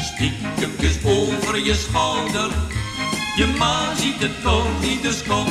Stiekempjes 0.00 0.96
over 1.04 1.64
je 1.64 1.74
schouder, 1.74 2.50
je 3.36 3.46
ma 3.58 3.94
ziet 3.96 4.20
het 4.20 4.42
toch 4.42 4.80
niet, 4.80 5.02
dus 5.02 5.22
kom. 5.22 5.46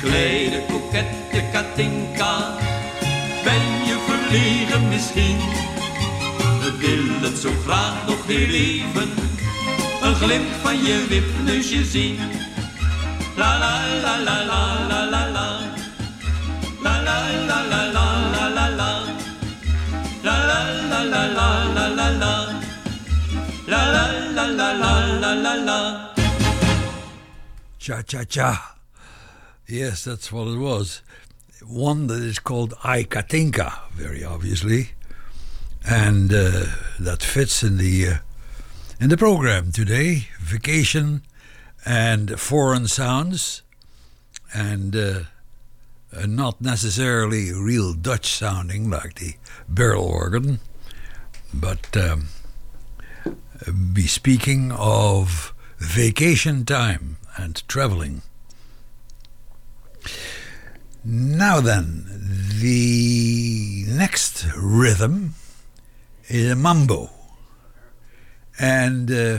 Kleine 0.00 0.62
kokette 0.70 1.42
Katinka, 1.52 2.56
ben 3.44 3.64
je 3.88 3.96
verlegen 4.08 4.88
misschien? 4.88 5.38
We 6.60 6.76
willen 6.78 7.36
zo 7.36 7.50
graag 7.66 8.06
nog 8.06 8.26
heel 8.26 8.54
even, 8.54 9.10
een 10.02 10.14
glimp 10.14 10.48
van 10.62 10.82
je 10.82 11.06
wipneusje 11.08 11.84
zien. 11.84 12.18
La 13.36 13.58
la 13.58 13.74
la 14.02 14.18
la 14.18 14.44
la. 14.46 14.91
La 21.12 21.26
la 21.26 21.48
la 21.76 21.86
la 21.88 22.08
la 22.22 22.38
la 23.66 23.82
la. 23.92 24.32
La 24.32 24.46
la 24.46 25.04
la 25.20 25.32
la 25.34 25.54
la. 25.68 26.14
Cha 27.78 28.02
cha 28.02 28.24
cha. 28.24 28.76
Yes, 29.66 30.04
that's 30.04 30.32
what 30.32 30.48
it 30.48 30.58
was. 30.58 31.02
One 31.66 32.06
that 32.06 32.22
is 32.22 32.38
called 32.38 32.74
I 32.82 33.04
Katinka, 33.04 33.90
very 33.92 34.24
obviously, 34.24 34.90
and 35.84 36.32
uh, 36.32 36.66
that 36.98 37.22
fits 37.22 37.62
in 37.62 37.76
the 37.76 38.08
uh, 38.08 38.16
in 39.00 39.08
the 39.10 39.16
program 39.16 39.70
today. 39.70 40.28
Vacation 40.40 41.22
and 41.84 42.40
foreign 42.40 42.86
sounds, 42.88 43.62
and 44.54 44.96
uh, 44.96 45.20
not 46.26 46.60
necessarily 46.60 47.52
real 47.52 47.92
Dutch 47.94 48.28
sounding 48.32 48.88
like 48.90 49.14
the 49.16 49.34
barrel 49.68 50.04
organ, 50.04 50.58
but 51.52 51.96
um, 51.96 52.28
be 53.92 54.06
speaking 54.06 54.72
of 54.72 55.54
vacation 55.78 56.64
time 56.64 57.16
and 57.36 57.66
traveling. 57.68 58.22
Now 61.04 61.60
then, 61.60 62.06
the 62.60 63.84
next 63.88 64.46
rhythm 64.56 65.34
is 66.28 66.50
a 66.50 66.56
mambo. 66.56 67.10
And 68.58 69.10
uh, 69.10 69.38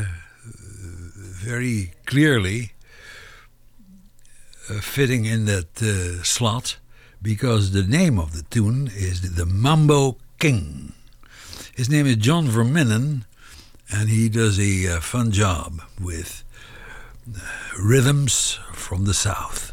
very 1.44 1.94
clearly 2.06 2.74
uh, 4.70 4.80
fitting 4.80 5.26
in 5.26 5.46
that 5.46 5.82
uh, 5.82 6.24
slot 6.24 6.78
because 7.22 7.72
the 7.72 7.84
name 7.84 8.18
of 8.18 8.34
the 8.34 8.44
tune 8.44 8.90
is 8.94 9.36
the 9.36 9.46
Mambo 9.46 10.18
King. 10.40 10.93
His 11.76 11.90
name 11.90 12.06
is 12.06 12.18
John 12.18 12.46
Verminnen, 12.46 13.24
and 13.92 14.08
he 14.08 14.30
does 14.30 14.60
a 14.60 14.98
uh, 14.98 15.00
fun 15.00 15.32
job 15.32 15.82
with 16.00 16.44
uh, 17.36 17.40
rhythms 17.82 18.60
from 18.74 19.06
the 19.06 19.14
South. 19.16 19.72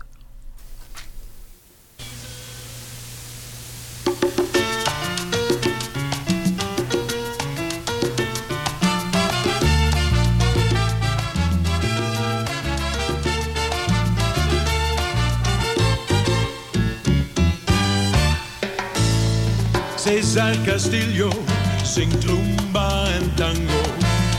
Cesar 19.99 20.55
Castillo 20.65 21.60
zingt 21.91 22.25
rumba 22.25 23.05
en 23.05 23.35
tango. 23.35 23.83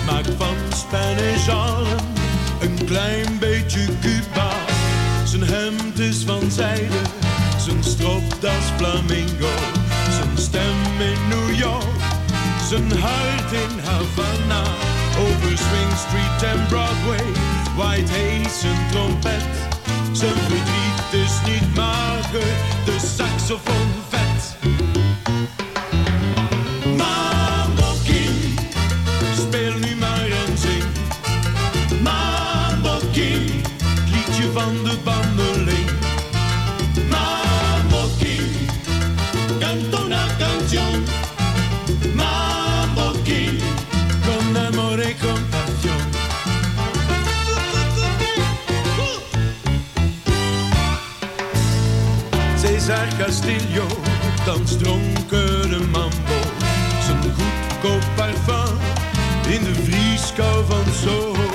Maakt 0.05 0.29
van 0.37 0.55
Spanish 0.75 1.47
Harlem 1.47 2.05
een 2.59 2.85
klein 2.85 3.39
beetje 3.39 3.85
Cuba. 4.01 4.51
Zijn 5.23 5.43
hemd 5.43 5.99
is 5.99 6.23
van 6.25 6.51
zijde, 6.51 7.01
zijn 7.57 7.83
stropdas 7.83 8.65
flamingo. 8.77 9.53
Zijn 10.09 10.37
stem 10.37 10.79
in 10.99 11.27
New 11.29 11.59
York, 11.59 12.01
zijn 12.69 12.91
hart 12.99 13.51
in 13.51 13.79
Havana. 13.83 14.63
Over 15.19 15.57
Swing 15.57 15.93
Street 16.07 16.53
en 16.53 16.65
Broadway 16.67 17.25
waait 17.77 18.09
hij 18.09 18.41
zijn 18.61 18.89
trompet. 18.91 19.45
Zijn 20.11 20.37
verdriet 20.47 21.23
is 21.25 21.51
niet 21.51 21.75
mager, 21.75 22.53
de 22.85 22.97
saxofoon 23.15 23.91
vet. 24.09 24.20
Danst 54.55 54.83
dronken 54.83 55.71
een 55.71 55.89
mambo. 55.89 56.39
Zijn 57.05 57.21
goedkoop 57.21 58.03
parfum 58.15 58.77
in 59.47 59.63
de 59.63 59.73
vrieskou 59.83 60.65
van 60.65 60.93
Soho. 61.03 61.49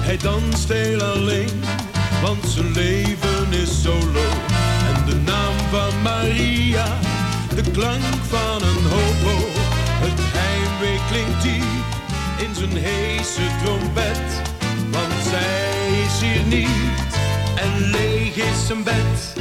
Hij 0.00 0.16
danst 0.16 0.68
heel 0.68 1.02
alleen, 1.02 1.62
want 2.22 2.44
zijn 2.48 2.72
leven 2.72 3.52
is 3.62 3.82
solo. 3.82 4.26
En 4.94 5.04
de 5.06 5.16
naam 5.16 5.54
van 5.70 6.02
Maria, 6.02 6.86
de 7.54 7.70
klank 7.70 8.14
van 8.28 8.62
een 8.62 8.84
hobo. 8.94 9.36
Het 10.04 10.20
heimwee 10.36 11.00
klinkt 11.10 11.42
diep 11.42 11.84
in 12.48 12.54
zijn 12.54 12.76
heese 12.84 13.46
trompet. 13.64 14.42
Want 14.90 15.24
zij 15.30 15.88
is 16.04 16.20
hier 16.20 16.46
niet 16.58 17.18
en 17.54 17.90
leeg 17.90 18.36
is 18.36 18.66
zijn 18.66 18.82
bed. 18.82 19.34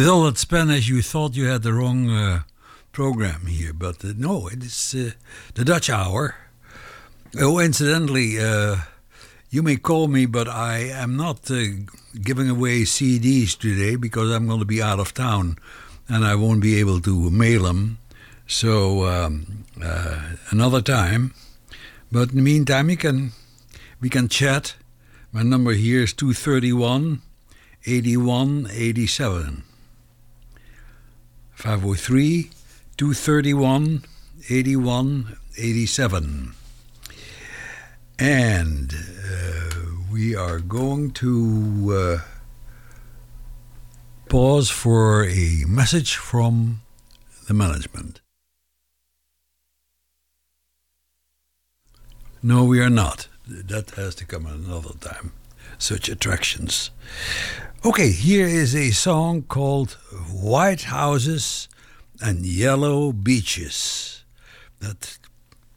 With 0.00 0.08
all 0.08 0.22
that 0.22 0.38
Spanish, 0.38 0.88
you 0.88 1.02
thought 1.02 1.36
you 1.36 1.48
had 1.48 1.62
the 1.62 1.74
wrong 1.74 2.08
uh, 2.08 2.44
program 2.90 3.44
here, 3.44 3.74
but 3.74 4.02
uh, 4.02 4.14
no, 4.16 4.48
it 4.48 4.64
is 4.64 4.94
uh, 4.94 5.10
the 5.52 5.62
Dutch 5.62 5.90
hour. 5.90 6.36
Oh, 7.38 7.58
incidentally, 7.58 8.40
uh, 8.40 8.76
you 9.50 9.62
may 9.62 9.76
call 9.76 10.08
me, 10.08 10.24
but 10.24 10.48
I 10.48 10.78
am 10.78 11.18
not 11.18 11.50
uh, 11.50 11.64
giving 12.22 12.48
away 12.48 12.84
CDs 12.84 13.58
today 13.58 13.96
because 13.96 14.30
I'm 14.30 14.46
going 14.46 14.60
to 14.60 14.64
be 14.64 14.80
out 14.80 15.00
of 15.00 15.12
town 15.12 15.58
and 16.08 16.24
I 16.24 16.34
won't 16.34 16.62
be 16.62 16.80
able 16.80 17.02
to 17.02 17.28
mail 17.28 17.64
them. 17.64 17.98
So 18.46 19.04
um, 19.04 19.66
uh, 19.84 20.18
another 20.48 20.80
time. 20.80 21.34
But 22.10 22.30
in 22.30 22.36
the 22.36 22.42
meantime, 22.42 22.88
you 22.88 22.96
can 22.96 23.32
we 24.00 24.08
can 24.08 24.28
chat. 24.28 24.76
My 25.30 25.42
number 25.42 25.72
here 25.72 26.04
is 26.04 26.14
231 26.14 27.20
81 27.84 28.66
87. 28.72 29.64
503 31.60 32.50
231 32.96 34.02
81 34.48 35.36
87. 35.58 36.54
And 38.18 38.94
uh, 38.94 39.70
we 40.10 40.34
are 40.34 40.58
going 40.60 41.10
to 41.10 41.92
uh, 41.92 42.18
pause 44.30 44.70
for 44.70 45.26
a 45.26 45.64
message 45.68 46.16
from 46.16 46.80
the 47.46 47.52
management. 47.52 48.22
No, 52.42 52.64
we 52.64 52.80
are 52.80 52.88
not. 52.88 53.28
That 53.46 53.90
has 53.90 54.14
to 54.14 54.24
come 54.24 54.46
another 54.46 54.94
time. 54.98 55.32
Such 55.80 56.10
attractions. 56.10 56.90
Okay, 57.86 58.10
here 58.10 58.46
is 58.46 58.76
a 58.76 58.90
song 58.90 59.42
called 59.42 59.92
White 60.30 60.82
Houses 60.82 61.68
and 62.20 62.44
Yellow 62.44 63.12
Beaches. 63.12 64.22
That 64.80 65.18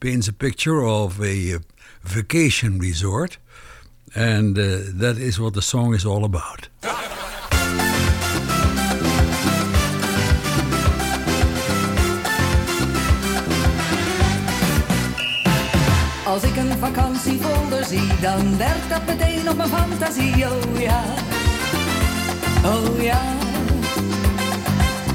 paints 0.00 0.28
a 0.28 0.34
picture 0.34 0.84
of 0.84 1.22
a 1.22 1.58
vacation 2.02 2.78
resort, 2.78 3.38
and 4.14 4.58
uh, 4.58 4.80
that 4.92 5.16
is 5.18 5.40
what 5.40 5.54
the 5.54 5.62
song 5.62 5.94
is 5.94 6.04
all 6.04 6.26
about. 6.26 6.68
Als 16.34 16.42
ik 16.42 16.56
een 16.56 16.78
vakantiefolder 16.78 17.84
zie, 17.84 18.20
dan 18.20 18.56
werkt 18.56 18.88
dat 18.88 19.06
meteen 19.06 19.48
op 19.50 19.56
mijn 19.56 19.68
fantasie. 19.68 20.46
Oh 20.50 20.80
ja, 20.80 21.02
oh 22.64 23.02
ja. 23.02 23.20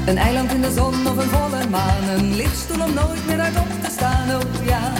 Een 0.06 0.18
eiland 0.18 0.52
in 0.52 0.60
de 0.60 0.72
zon 0.72 1.06
of 1.06 1.16
een 1.16 1.28
volle 1.28 1.68
maan, 1.70 2.08
een 2.16 2.34
lichtstoel 2.34 2.82
om 2.82 2.94
nooit 2.94 3.26
meer 3.26 3.40
uit 3.40 3.56
op 3.58 3.84
te 3.84 3.90
staan. 3.90 4.28
Oh 4.36 4.64
ja, 4.64 4.92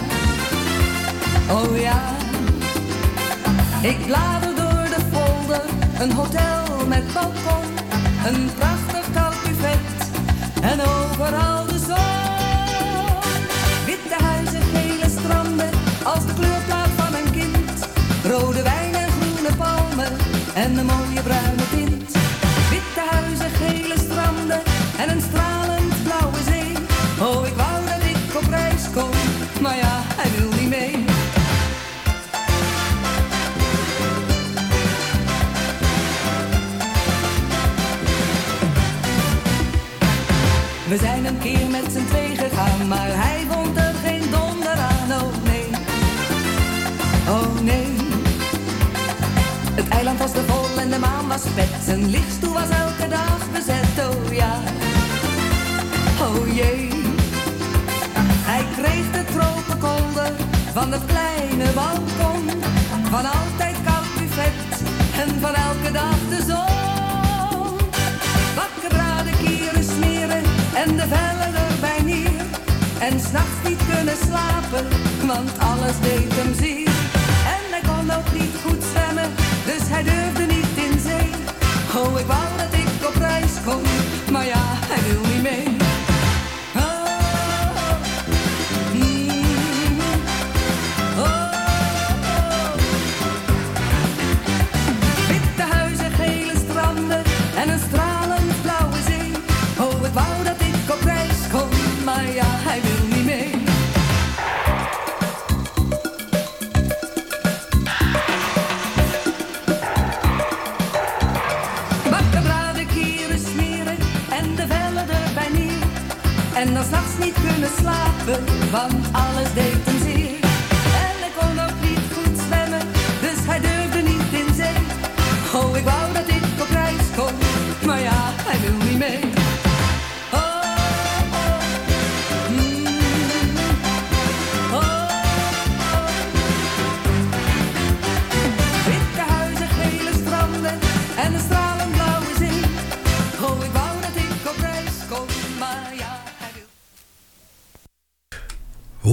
oh 1.51 1.79
ja. 1.79 2.01
Ik 3.83 4.07
blader 4.07 4.55
door 4.55 4.87
de 4.95 5.01
folder, 5.13 5.63
een 6.01 6.13
hotel 6.13 6.87
met 6.89 7.13
balkon, 7.13 7.65
een 8.27 8.51
prachtig 8.59 9.13
koud 9.13 9.43
buffet 9.43 10.11
en 10.63 10.81
overal 10.81 11.70
als 16.05 16.27
de 16.27 16.35
kleurplaat 16.35 16.89
van 16.97 17.15
een 17.15 17.31
kind. 17.31 17.89
Rode 18.25 18.63
wijn 18.63 18.95
en 18.95 19.11
groene 19.11 19.57
palmen 19.57 20.13
en 20.55 20.77
een 20.77 20.87
mooie 20.87 21.23
bruine 21.23 21.69
tint. 21.71 22.11
Witte 22.71 23.03
huizen, 23.11 23.51
gele 23.51 23.99
stranden 23.99 24.63
en 24.99 25.11
een 25.11 25.23
stralend 25.23 26.03
blauwe 26.03 26.43
zee. 26.45 26.73
Oh, 27.21 27.47
ik 27.47 27.55
wou 27.55 27.85
dat 27.85 28.03
ik 28.13 28.37
op 28.37 28.51
reis 28.51 28.85
kon, 28.95 29.11
maar 29.61 29.77
ja, 29.77 30.01
hij 30.17 30.31
wil 30.39 30.51
niet 30.61 30.69
mee. 30.69 31.05
We 40.89 40.97
zijn 40.97 41.25
een 41.25 41.39
keer 41.39 41.71
met 41.71 41.93
z'n 41.93 42.07
twee 42.07 42.37
gegaan, 42.37 42.89
maar 42.89 43.09
hij 43.09 43.47
maan 51.01 51.29
was 51.29 51.43
pet. 51.55 51.69
Zijn 51.85 52.11
lichtstoel 52.11 52.53
was 52.53 52.69
elke 52.69 53.09
dag 53.09 53.41
bezet, 53.53 53.97
oh 54.09 54.33
ja. 54.33 54.55
Oh 56.21 56.55
jee. 56.55 56.89
Hij 58.51 58.65
kreeg 58.77 59.07
de 59.13 59.25
tropenkolder 59.33 60.33
van 60.73 60.93
het 60.93 61.05
kleine 61.07 61.73
balkon. 61.75 62.51
Van 63.11 63.25
altijd 63.25 63.77
koud 63.85 64.11
buffet 64.19 64.63
en 65.23 65.41
van 65.41 65.55
elke 65.55 65.91
dag 65.93 66.19
de 66.29 66.41
zon. 66.51 67.79
Wakker 68.59 68.89
braden, 68.89 69.37
kieren 69.45 69.85
smeren 69.85 70.43
en 70.75 70.97
de 70.97 71.07
vellen 71.15 71.53
erbij 71.69 72.01
neer. 72.05 72.45
En 72.99 73.21
s'nachts 73.21 73.59
niet 73.69 73.83
kunnen 73.93 74.17
slapen, 74.27 74.85
want 75.27 75.51
alles 75.59 75.97
deed 76.01 76.33
hem 76.39 76.55
zeer. 76.55 76.89
En 77.55 77.65
hij 77.71 77.83
kon 77.91 78.11
ook 78.19 78.33
niet 78.33 78.55
goed 78.65 78.83
zwemmen, 78.93 79.31
dus 79.67 79.89
hij 79.89 80.03
durfde 80.03 80.45
niet. 80.55 80.60
Oh, 82.03 82.17
if 82.17 82.31
I 82.31 82.50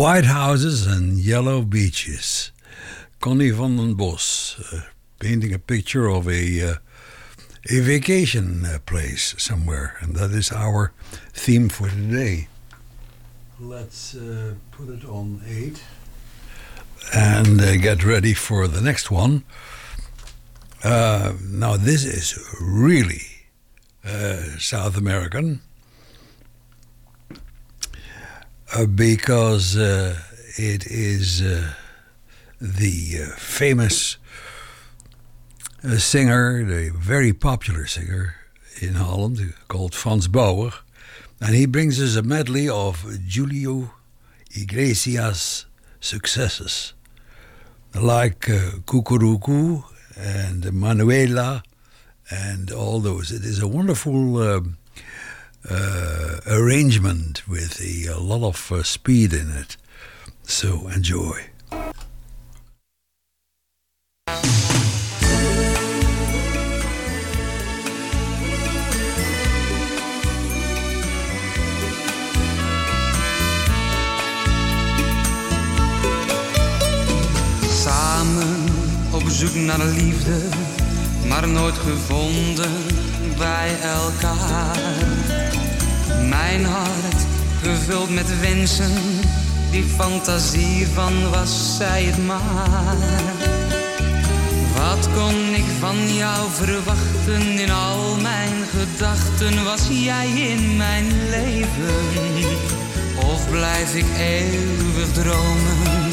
White 0.08 0.24
Houses 0.24 0.88
and 0.88 1.20
Yellow 1.20 1.64
Beaches. 1.64 2.54
Connie 3.20 3.50
van 3.50 3.76
den 3.76 3.96
Bos, 3.96 4.56
uh, 4.72 4.84
painting 5.20 5.54
a 5.54 5.60
picture 5.60 6.08
of 6.08 6.30
a, 6.30 6.70
uh, 6.70 6.76
a 7.70 7.80
vacation 7.82 8.64
uh, 8.64 8.80
place 8.86 9.36
somewhere. 9.38 9.98
And 10.00 10.16
that 10.16 10.32
is 10.32 10.50
our 10.50 10.94
theme 11.34 11.68
for 11.68 11.90
today. 11.90 12.48
Let's 13.60 14.16
uh, 14.16 14.54
put 14.72 14.88
it 14.88 15.04
on 15.04 15.42
8 15.46 15.84
and 17.14 17.60
uh, 17.60 17.76
get 17.76 18.06
ready 18.06 18.34
for 18.34 18.70
the 18.70 18.80
next 18.80 19.12
one. 19.12 19.44
Uh, 20.86 21.34
now, 21.44 21.76
this 21.76 22.06
is 22.06 22.40
really 22.62 23.24
South 24.58 24.96
American 24.96 25.60
uh, 27.30 27.36
because 28.96 29.78
uh, 29.78 30.20
it 30.58 30.86
is 30.88 31.42
uh, 31.42 31.74
the 32.60 33.24
uh, 33.24 33.36
famous 33.38 34.18
uh, 35.84 35.98
singer, 35.98 36.66
the 36.66 36.92
very 36.96 37.34
popular 37.34 37.86
singer 37.86 38.36
in 38.82 38.96
Holland 38.96 39.54
called 39.68 39.96
Frans 39.96 40.28
Bauer. 40.28 40.72
And 41.40 41.56
he 41.56 41.66
brings 41.66 42.02
us 42.02 42.16
a 42.16 42.24
medley 42.24 42.68
of 42.68 43.06
Julio 43.28 43.92
Iglesias 44.56 45.66
successes, 46.00 46.94
like 47.94 48.50
uh, 48.50 48.82
Cucurucu 48.86 49.84
and 50.18 50.74
Manuela 50.74 51.64
and 52.30 52.72
all 52.72 53.00
those. 53.00 53.32
It 53.32 53.46
is 53.46 53.60
a 53.62 53.68
wonderful 53.68 54.42
um, 54.42 54.78
uh, 55.70 56.40
arrangement 56.48 57.48
with 57.48 57.80
a, 57.82 58.08
a 58.08 58.20
lot 58.20 58.44
of 58.44 58.72
uh, 58.72 58.84
speed 58.84 59.34
in 59.34 59.50
it. 59.52 59.78
So 60.44 60.88
enjoy. 60.88 61.50
Samen 77.70 78.66
op 79.12 79.30
zoek 79.30 79.56
naar 79.56 79.86
liefde, 79.86 80.40
maar 81.28 81.48
nooit 81.48 81.78
gevonden 81.78 82.72
bij 83.38 83.80
elkaar. 83.82 85.27
Mijn 86.30 86.66
hart 86.66 87.26
gevuld 87.62 88.10
met 88.10 88.40
wensen, 88.40 88.94
die 89.72 89.84
fantasie 89.84 90.88
van 90.94 91.30
was 91.30 91.78
zij 91.78 92.04
het 92.04 92.26
maar. 92.26 92.96
Wat 94.76 95.10
kon 95.16 95.54
ik 95.56 95.66
van 95.80 96.16
jou 96.16 96.48
verwachten? 96.52 97.60
In 97.60 97.72
al 97.72 98.16
mijn 98.22 98.54
gedachten 98.72 99.64
was 99.64 99.82
jij 99.90 100.28
in 100.28 100.78
mijn 100.78 101.30
leven. 101.30 101.96
Of 103.16 103.50
blijf 103.50 103.96
ik 103.96 104.06
eeuwig 104.18 105.12
dromen 105.14 106.12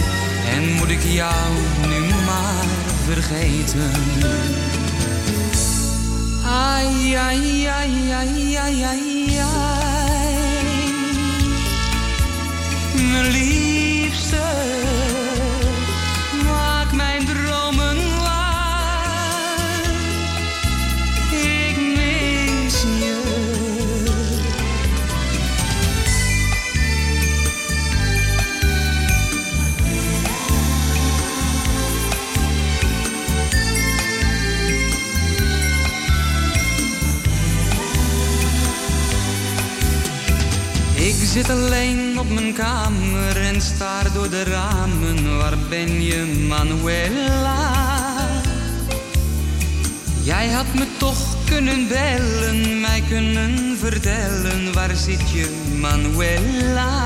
en 0.55 0.73
moet 0.73 0.91
ik 0.91 1.03
jou 1.03 1.53
nu 1.89 2.15
maar 2.27 2.65
vergeten? 3.05 3.91
Ai, 6.47 7.15
ai, 7.15 7.67
ai, 7.67 8.11
ai, 8.11 8.57
ai, 8.57 8.83
ai, 8.85 9.39
ai. 9.39 9.74
Mijn 13.15 13.31
liefste, 13.31 14.43
maak 16.45 16.93
mijn 16.93 17.27
dromen 17.27 17.97
waar. 18.19 19.85
Ik 21.31 21.77
mis 21.77 22.83
je. 22.83 23.23
Ik 40.95 41.15
zit 41.15 41.51
alleen 41.51 42.14
op 42.25 42.35
mijn 42.35 42.53
kamer 42.53 43.37
en 43.37 43.61
staar 43.61 44.13
door 44.13 44.31
de 44.31 44.43
ramen. 44.43 45.39
Waar 45.39 45.59
ben 45.69 46.03
je, 46.03 46.47
Manuela? 46.49 47.73
Jij 50.23 50.49
had 50.49 50.75
me 50.75 50.87
toch 50.99 51.45
kunnen 51.45 51.89
bellen, 51.89 52.81
mij 52.81 53.03
kunnen 53.09 53.77
vertellen. 53.79 54.73
Waar 54.73 54.97
zit 54.97 55.31
je, 55.31 55.49
Manuela? 55.81 57.05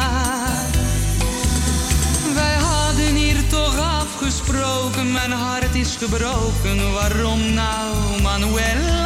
Wij 2.35 2.54
hadden 2.54 3.14
hier 3.14 3.46
toch 3.48 3.78
afgesproken, 3.78 5.12
mijn 5.12 5.33
hart 5.33 5.74
is 5.74 5.96
gebroken. 5.96 6.92
Waarom 6.92 7.54
nou, 7.54 8.22
Manuela? 8.22 8.98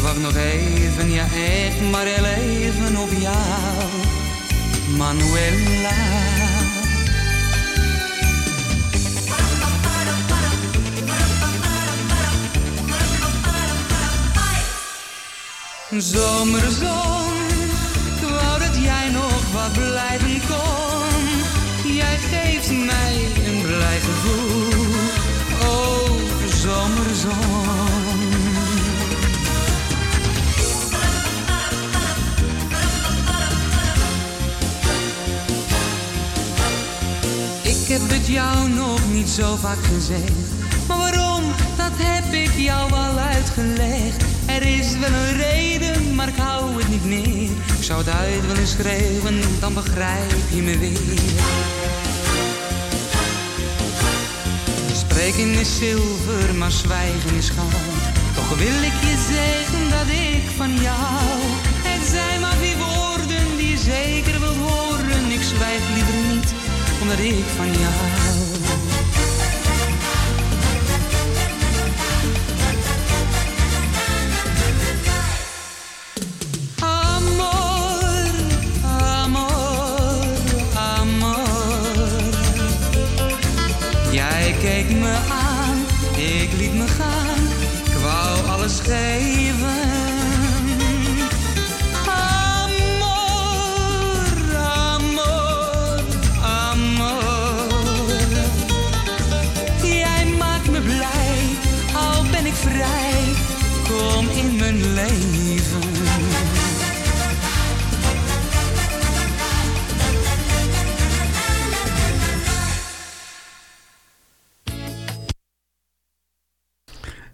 Wacht 0.00 0.20
nog 0.20 0.36
even, 0.36 1.10
ja 1.10 1.24
echt 1.24 1.80
maar 1.90 2.06
heel 2.06 2.24
even 2.24 2.96
op 2.96 3.10
jou, 3.20 3.88
Manuela. 4.96 6.28
Zomerzon, 15.98 17.29
jou 38.30 38.68
nog 38.68 39.00
niet 39.12 39.28
zo 39.28 39.56
vaak 39.56 39.84
gezegd. 39.94 40.32
Maar 40.88 40.98
waarom, 40.98 41.42
dat 41.76 41.92
heb 41.94 42.32
ik 42.32 42.50
jou 42.56 42.92
al 42.92 43.18
uitgelegd. 43.18 44.24
Er 44.46 44.62
is 44.62 44.98
wel 44.98 45.12
een 45.12 45.36
reden, 45.36 46.14
maar 46.14 46.28
ik 46.28 46.36
hou 46.36 46.78
het 46.78 46.88
niet 46.88 47.04
meer. 47.04 47.50
Ik 47.78 47.82
zou 47.82 47.98
het 47.98 48.08
uit 48.08 48.46
willen 48.46 48.66
schreeuwen, 48.66 49.40
dan 49.60 49.74
begrijp 49.74 50.34
je 50.50 50.62
me 50.62 50.78
weer. 50.78 51.30
Spreken 54.92 55.50
is 55.60 55.76
zilver, 55.78 56.54
maar 56.54 56.70
zwijgen 56.70 57.34
is 57.36 57.48
goud. 57.48 58.10
Toch 58.34 58.58
wil 58.58 58.82
ik 58.90 58.98
je 59.08 59.16
zeggen 59.32 59.90
dat 59.90 60.08
ik 60.08 60.44
van 60.56 60.72
jou. 60.74 61.40
Het 61.90 62.08
zijn 62.08 62.40
maar 62.40 62.58
die 62.60 62.76
woorden 62.76 63.56
die 63.56 63.70
je 63.70 63.78
zeker 63.78 64.40
wilt 64.40 64.56
horen. 64.56 65.30
Ik 65.30 65.42
zwijg 65.42 65.82
liever 65.94 66.19
omdat 67.00 67.18
ik 67.18 67.44
van 67.56 67.66
jou. 67.66 67.92
Amor, 76.78 78.02
amor, 78.84 80.24
amor. 80.74 81.38
Jij 84.10 84.54
keek 84.60 84.90
me 84.90 85.16
aan, 85.30 85.78
ik 86.16 86.52
liet 86.58 86.74
me 86.74 86.86
gaan. 86.88 87.42
Ik 87.84 87.98
wou 88.02 88.46
alles 88.46 88.80
geven. 88.80 89.79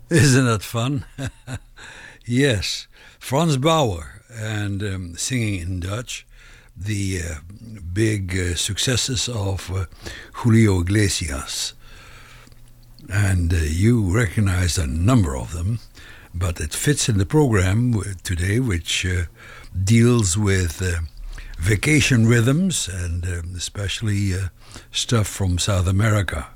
Isn't 0.11 0.47
that 0.47 0.63
fun? 0.63 1.05
yes. 2.25 2.87
Franz 3.19 3.57
Bauer 3.57 4.23
and 4.33 4.81
um, 4.81 5.17
singing 5.17 5.61
in 5.61 5.81
Dutch, 5.81 6.25
the 6.77 7.23
uh, 7.29 7.35
big 7.93 8.39
uh, 8.39 8.55
successes 8.55 9.29
of 9.29 9.69
uh, 9.75 9.87
Julio 10.35 10.83
Iglesias. 10.83 11.75
And 13.09 13.53
uh, 13.53 13.57
you 13.57 14.17
recognize 14.17 14.79
a 14.79 14.87
number 14.87 15.37
of 15.37 15.53
them, 15.53 15.81
but 16.33 16.61
it 16.61 16.73
fits 16.73 17.09
in 17.09 17.19
the 17.19 17.27
program 17.27 18.01
today, 18.23 18.61
which 18.61 19.05
uh, 19.05 19.23
deals 19.83 20.39
with 20.39 20.81
uh, 20.81 21.01
vacation 21.59 22.29
rhythms 22.29 22.87
and 22.87 23.25
um, 23.25 23.55
especially 23.57 24.35
stuff 24.93 25.27
from 25.27 25.59
South 25.59 25.89
America. 25.89 26.47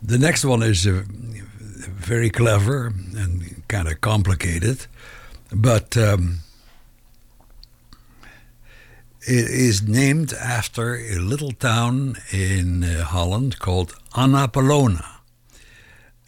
The 0.00 0.16
next 0.16 0.46
one 0.46 0.62
is 0.62 0.86
very 1.88 2.30
clever 2.30 2.92
and 3.16 3.62
kind 3.68 3.88
of 3.88 4.00
complicated, 4.00 4.86
but 5.52 5.96
um, 5.96 6.40
it 9.20 9.48
is 9.48 9.82
named 9.82 10.32
after 10.32 10.96
a 10.96 11.18
little 11.18 11.52
town 11.52 12.16
in 12.32 12.84
uh, 12.84 13.04
Holland 13.04 13.58
called 13.58 13.94
Annapolona. 14.12 15.04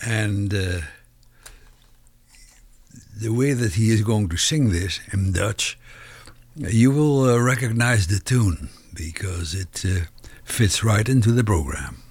And 0.05 0.53
uh, 0.55 0.81
the 3.16 3.33
way 3.33 3.53
that 3.53 3.75
he 3.75 3.90
is 3.90 4.03
going 4.03 4.29
to 4.31 4.37
sing 4.37 4.70
this 4.70 5.01
in 5.12 5.33
Dutch 5.33 5.79
you 6.57 6.90
will 6.90 7.25
uh, 7.25 7.38
recognize 7.38 8.07
the 8.07 8.18
tune 8.18 8.68
because 8.94 9.55
it 9.55 9.85
uh, 9.85 10.07
fits 10.44 10.83
right 10.85 11.09
into 11.09 11.33
the 11.33 11.44
program. 11.44 12.03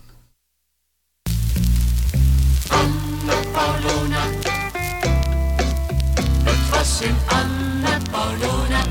In 7.01 7.15
Anna 7.27 7.97
Paulona. 8.12 8.83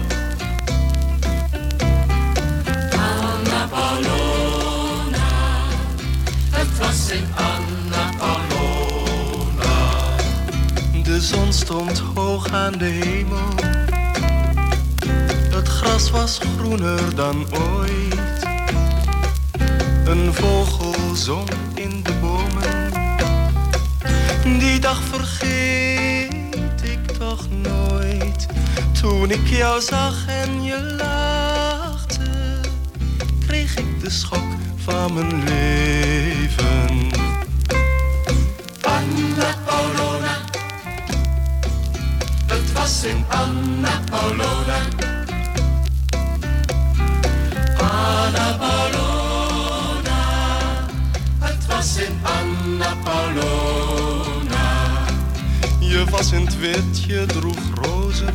Anna 2.93 3.67
Paulona. 3.69 5.29
Het 6.51 6.79
was 6.79 7.11
in 7.11 7.25
Anna 7.35 8.11
Paulona. 8.17 9.77
De 11.03 11.21
zon 11.21 11.53
stond 11.53 12.03
hoog 12.15 12.53
aan 12.53 12.73
de 12.73 12.85
hemel. 12.85 13.55
Het 15.51 15.69
gras 15.69 16.11
was 16.11 16.41
groener 16.57 17.15
dan 17.15 17.47
ooit. 17.51 18.45
Een 20.05 20.35
vogel 20.35 21.15
zong 21.15 21.49
in 21.75 22.03
de 22.03 22.13
bomen. 22.21 22.91
Die 24.59 24.79
dag 24.79 25.03
vergeet 25.03 26.33
ik 26.83 27.11
toch 27.19 27.49
nooit. 27.51 27.98
Toen 29.01 29.31
ik 29.31 29.47
jou 29.49 29.81
zag 29.81 30.27
en 30.27 30.65
je 30.65 30.95
lachte, 30.97 32.21
kreeg 33.47 33.77
ik 33.77 34.01
de 34.01 34.11
schok 34.11 34.47
van 34.77 35.15
mijn 35.15 35.45
leven. 35.45 37.11
Anna 38.83 39.55
Paulona. 39.65 40.37
Het 42.47 42.73
was 42.73 43.05
in 43.05 43.25
Anna 43.29 44.01
Paulona. 44.11 44.79
Anna 47.79 48.57
Paulona. 48.59 49.08
Was 56.19 56.33
in 56.33 56.47
het 56.47 57.29
droeg 57.29 57.59
rozen. 57.75 58.35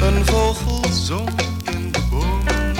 Een 0.00 0.24
vogel 0.24 0.84
zong 0.92 1.30
in 1.64 1.92
de 1.92 2.00
bomen. 2.10 2.74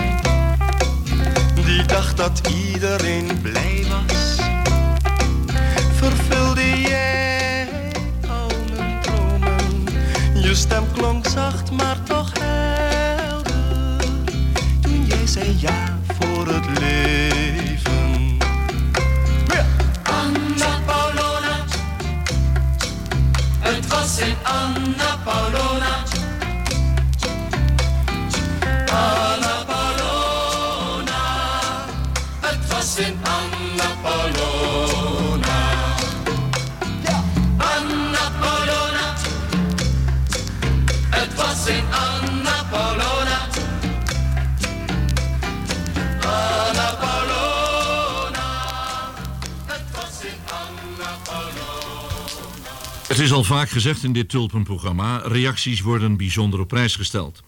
Die 1.64 1.86
dacht 1.86 2.16
dat 2.16 2.40
iedereen 2.66 3.40
blij 3.42 3.84
was. 3.88 4.36
Vervulde 5.94 6.80
jij 6.80 7.68
al 8.28 8.50
mijn 8.76 9.00
dromen. 9.00 9.84
Je 10.42 10.54
stem 10.54 10.84
klonk 10.92 11.26
zacht, 11.26 11.70
maar 11.70 12.02
toch 12.02 12.32
helder. 12.40 14.00
Toen 14.80 15.04
jij 15.06 15.26
zei 15.26 15.56
ja 15.58 15.98
voor 16.18 16.46
het 16.46 16.78
leven. 16.80 17.35
In 24.18 24.34
Anna 24.44 25.18
Paulona. 25.24 26.02
Anna 28.88 29.64
Paulona. 29.66 31.22
Het 32.40 32.66
was 32.68 32.96
in 32.98 33.18
Anna 33.22 33.45
al 53.36 53.44
vaak 53.44 53.68
gezegd 53.68 54.02
in 54.02 54.12
dit 54.12 54.28
tulpenprogramma: 54.28 55.18
reacties 55.18 55.80
worden 55.80 56.16
bijzonder 56.16 56.60
op 56.60 56.68
prijs 56.68 56.96
gesteld. 56.96 57.42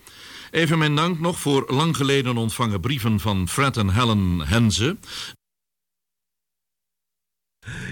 Even 0.50 0.78
mijn 0.78 0.94
dank 0.94 1.20
nog 1.20 1.38
voor 1.38 1.64
lang 1.68 1.96
geleden 1.96 2.36
ontvangen 2.36 2.80
brieven 2.80 3.20
van 3.20 3.48
Fred 3.48 3.76
en 3.76 3.90
Helen 3.90 4.40
Henze. 4.40 4.96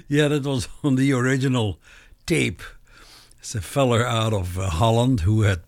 Yeah, 0.07 0.31
that 0.31 0.45
was 0.45 0.69
on 0.83 0.97
the 0.97 1.15
original 1.15 1.79
tape. 2.25 2.57
It's 3.39 3.55
a 3.55 3.61
feller 3.61 4.07
out 4.07 4.33
of 4.33 4.57
uh, 4.57 4.69
Holland 4.69 5.23
who 5.23 5.45
had 5.45 5.61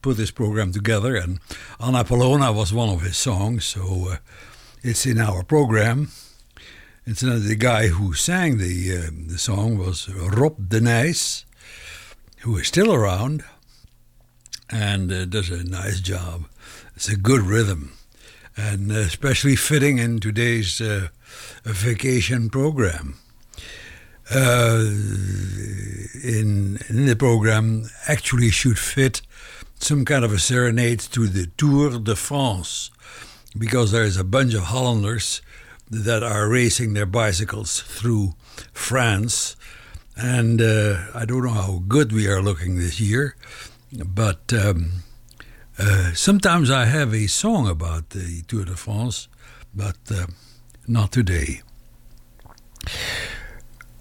put 0.00 0.16
this 0.16 0.32
program 0.32 0.70
together, 0.70 1.22
and 1.22 1.38
Anna 1.78 2.04
Polona 2.04 2.54
was 2.54 2.72
one 2.72 2.92
of 2.92 3.02
his 3.02 3.20
songs, 3.22 3.68
so 3.68 3.80
uh, 3.80 4.16
it's 4.82 5.06
in 5.06 5.18
our 5.18 5.44
program. 5.44 6.08
It's 7.06 7.22
uh, 7.22 7.38
the 7.48 7.56
guy 7.56 7.88
who 7.88 8.12
sang 8.12 8.58
the 8.58 8.96
uh, 8.96 9.10
the 9.32 9.38
song 9.38 9.78
was 9.78 10.08
Rob 10.08 10.68
de 10.68 10.80
Nijs, 10.80 11.43
who 12.44 12.58
is 12.58 12.68
still 12.68 12.92
around 12.92 13.42
and 14.68 15.10
uh, 15.10 15.24
does 15.24 15.50
a 15.50 15.64
nice 15.64 15.98
job. 15.98 16.44
It's 16.94 17.08
a 17.08 17.16
good 17.16 17.40
rhythm, 17.40 17.92
and 18.54 18.92
uh, 18.92 18.96
especially 18.96 19.56
fitting 19.56 19.96
in 19.98 20.20
today's 20.20 20.78
uh, 20.78 21.08
vacation 21.64 22.50
program. 22.50 23.16
Uh, 24.30 24.84
in 26.22 26.78
in 26.88 27.06
the 27.06 27.16
program 27.18 27.88
actually 28.08 28.50
should 28.50 28.78
fit 28.78 29.22
some 29.78 30.04
kind 30.04 30.24
of 30.24 30.32
a 30.32 30.38
serenade 30.38 31.00
to 31.00 31.26
the 31.26 31.46
Tour 31.56 31.98
de 31.98 32.14
France, 32.14 32.90
because 33.56 33.90
there 33.90 34.04
is 34.04 34.18
a 34.18 34.24
bunch 34.24 34.52
of 34.54 34.64
Hollanders 34.64 35.40
that 35.90 36.22
are 36.22 36.48
racing 36.48 36.92
their 36.92 37.06
bicycles 37.06 37.80
through 37.80 38.34
France, 38.72 39.56
and 40.16 40.60
uh, 40.60 40.96
I 41.14 41.24
don't 41.24 41.44
know 41.44 41.50
how 41.50 41.82
good 41.88 42.12
we 42.12 42.28
are 42.28 42.42
looking 42.42 42.76
this 42.76 43.00
year, 43.00 43.36
but 43.92 44.52
um, 44.52 45.02
uh, 45.78 46.12
sometimes 46.14 46.70
I 46.70 46.84
have 46.84 47.12
a 47.12 47.26
song 47.26 47.68
about 47.68 48.10
the 48.10 48.42
Tour 48.42 48.64
de 48.64 48.76
France, 48.76 49.28
but 49.74 49.96
uh, 50.10 50.26
not 50.86 51.12
today. 51.12 51.62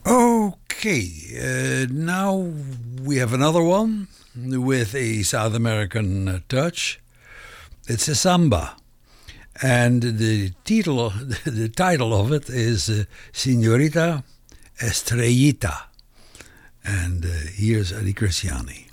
Okay, 0.06 1.08
uh, 1.40 1.88
now 1.92 2.52
we 3.02 3.18
have 3.18 3.34
another 3.34 3.64
one 3.64 4.08
with 4.36 4.94
a 4.96 5.24
South 5.24 5.56
American 5.56 6.28
uh, 6.28 6.40
touch. 6.50 7.00
It's 7.88 8.08
a 8.08 8.16
samba, 8.16 8.76
and 9.62 10.02
the 10.04 10.52
title 10.66 11.10
the 11.46 11.70
title 11.70 12.14
of 12.14 12.32
it 12.32 12.50
is 12.50 12.90
uh, 12.90 13.06
Señorita 13.32 14.24
Estrellita, 14.80 15.84
and 16.86 17.26
uh, 17.26 17.30
here's 17.54 17.92
Cristiani. 18.14 18.93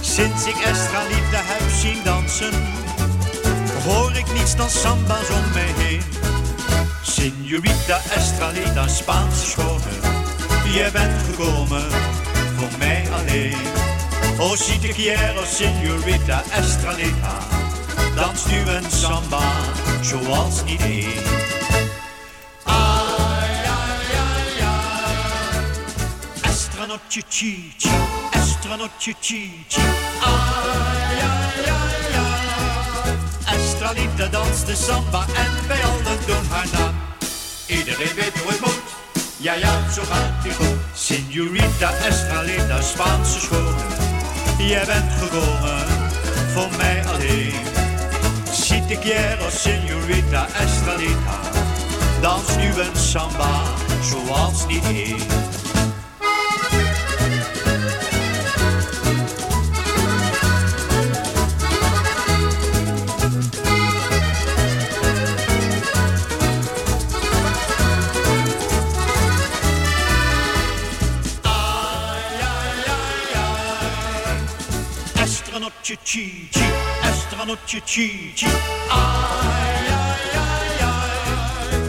Sinds 0.00 0.46
ik 0.46 0.56
Estra 0.56 1.02
liefde 1.08 1.36
heb 1.36 1.70
zien 1.70 2.04
dansen, 2.04 2.52
hoor 3.84 4.12
ik 4.16 4.32
niets 4.32 4.56
dan 4.56 4.70
samba's 4.70 5.30
om 5.30 5.52
mij 5.52 5.72
heen. 5.76 6.02
Señorita 7.02 8.00
Estralita, 8.14 8.88
Spaanse 8.88 9.46
schone, 9.46 9.94
Je 10.64 10.88
bent 10.92 11.22
gekomen 11.30 11.84
voor 12.56 12.78
mij 12.78 13.04
alleen. 13.10 13.56
Oh, 14.38 14.56
si 14.56 14.78
te 14.78 14.88
quiero, 14.88 15.44
señorita 15.44 16.42
Estralita. 16.50 17.38
Dans 18.14 18.46
nu 18.46 18.58
een 18.58 18.90
samba, 18.90 19.52
zoals 20.00 20.64
niet 20.64 20.80
één. 20.80 21.57
Ai. 26.98 27.18
Estranotje, 27.18 27.22
chi, 27.28 27.74
chi. 27.78 27.90
Estranotje, 28.32 29.14
chi, 29.20 29.64
chi. 29.68 29.80
Ai, 33.44 33.82
ai, 33.82 34.30
danst 34.30 34.66
de 34.66 34.74
samba 34.74 35.24
en 35.34 35.68
wij 35.68 35.84
allen 35.84 36.18
doen 36.26 36.46
haar 36.50 36.66
na. 36.72 36.92
Iedereen 37.66 38.14
weet 38.14 38.38
hoe 38.38 38.50
het 38.50 38.60
moet. 38.60 38.82
Ja, 39.36 39.52
ja, 39.52 39.90
zo 39.90 40.02
gaat 40.02 40.42
die 40.42 40.52
goed. 40.52 40.76
Signorita 40.94 41.92
Estralita, 41.92 42.82
Spaanse 42.82 43.40
schone. 43.40 43.82
Jij 44.58 44.86
bent 44.86 45.12
gekomen 45.18 45.86
voor 46.54 46.68
mij 46.76 47.06
alleen. 47.06 47.54
Si 48.52 48.86
te 48.86 48.98
quiero, 48.98 49.50
signorita 49.50 50.46
Estralita. 50.48 51.40
Dans 52.20 52.56
nu 52.56 52.64
een 52.64 52.96
samba, 52.96 53.62
zoals 54.02 54.66
niet 54.66 54.84
één. 54.84 55.57
Estranotje 75.88 76.04
chi 76.04 76.48
chi, 76.50 76.64
estranotje 77.00 77.82
chi. 77.86 78.44
Ai, 78.90 79.86
ai, 79.88 80.36
ai, 80.36 80.82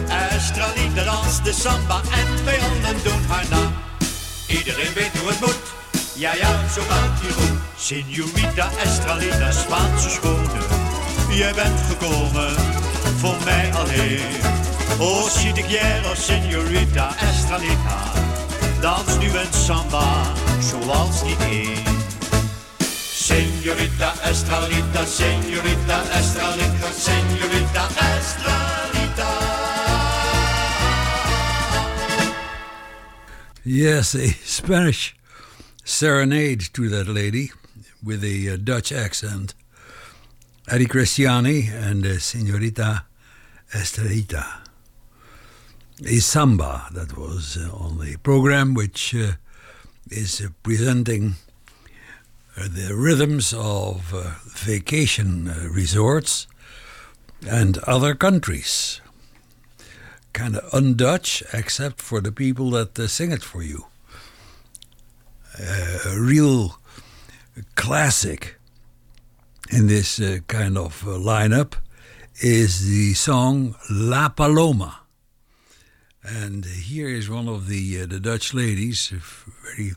ai. 0.08 1.04
Danst 1.04 1.44
de 1.44 1.52
samba 1.52 2.00
en 2.10 2.44
wij 2.44 2.58
allen 2.60 3.02
doen 3.02 3.24
haar 3.28 3.44
na. 3.50 3.72
Iedereen 4.46 4.92
weet 4.94 5.18
hoe 5.18 5.28
het 5.28 5.40
moet. 5.40 5.66
Ja, 6.14 6.34
ja, 6.34 6.68
zo 6.74 6.82
gaat 6.88 7.20
hier 7.20 7.32
goed. 7.32 7.58
Signorita 7.76 8.70
Estralita, 8.82 9.50
Spaanse 9.50 10.10
schone. 10.10 10.60
Jij 11.30 11.54
bent 11.54 11.80
gekomen 11.88 12.54
voor 13.16 13.36
mij 13.44 13.74
alleen. 13.74 14.40
Oh, 14.98 15.28
si 15.28 15.52
te 15.52 15.62
quiero, 15.62 16.14
signorita 16.14 17.16
Estralita. 17.18 17.98
Dans 18.80 19.18
nu 19.18 19.26
een 19.26 19.52
samba, 19.52 20.32
zoals 20.60 21.22
niet 21.22 21.40
één. 21.40 21.99
Señorita 23.30 24.12
Estralita, 24.28 25.06
señorita 25.06 25.96
Estralita, 26.18 26.92
señorita 26.92 27.88
Estralita. 28.18 29.28
Yes, 33.64 34.16
a 34.16 34.26
Spanish 34.44 35.14
serenade 35.84 36.72
to 36.72 36.88
that 36.88 37.06
lady 37.06 37.52
with 38.02 38.24
a 38.24 38.54
uh, 38.54 38.56
Dutch 38.56 38.90
accent. 38.90 39.54
Eddie 40.68 40.86
Cristiani 40.86 41.70
and 41.70 42.04
uh, 42.04 42.18
Senorita 42.18 43.04
Estrelita. 43.72 44.44
A 46.04 46.18
samba 46.18 46.88
that 46.92 47.16
was 47.16 47.56
uh, 47.56 47.70
on 47.76 47.98
the 47.98 48.16
program, 48.16 48.74
which 48.74 49.14
uh, 49.14 49.34
is 50.10 50.44
presenting 50.64 51.36
the 52.56 52.94
rhythms 52.94 53.52
of 53.52 54.14
uh, 54.14 54.32
vacation 54.46 55.48
uh, 55.48 55.68
resorts 55.70 56.46
and 57.48 57.78
other 57.78 58.14
countries. 58.14 59.00
Kind 60.32 60.56
of 60.56 60.74
un-Dutch, 60.74 61.42
except 61.52 62.00
for 62.00 62.20
the 62.20 62.32
people 62.32 62.70
that 62.70 62.98
uh, 62.98 63.06
sing 63.06 63.32
it 63.32 63.42
for 63.42 63.62
you. 63.62 63.86
Uh, 65.58 65.98
a 66.06 66.20
real 66.20 66.78
classic 67.74 68.56
in 69.70 69.86
this 69.86 70.20
uh, 70.20 70.38
kind 70.46 70.76
of 70.76 71.02
uh, 71.06 71.10
lineup 71.12 71.74
is 72.40 72.86
the 72.86 73.14
song 73.14 73.74
La 73.90 74.28
Paloma. 74.28 75.00
And 76.22 76.64
here 76.64 77.08
is 77.08 77.28
one 77.28 77.48
of 77.48 77.66
the 77.66 78.02
uh, 78.02 78.06
the 78.06 78.20
Dutch 78.20 78.52
ladies, 78.52 79.12
a 79.12 79.20
very 79.66 79.92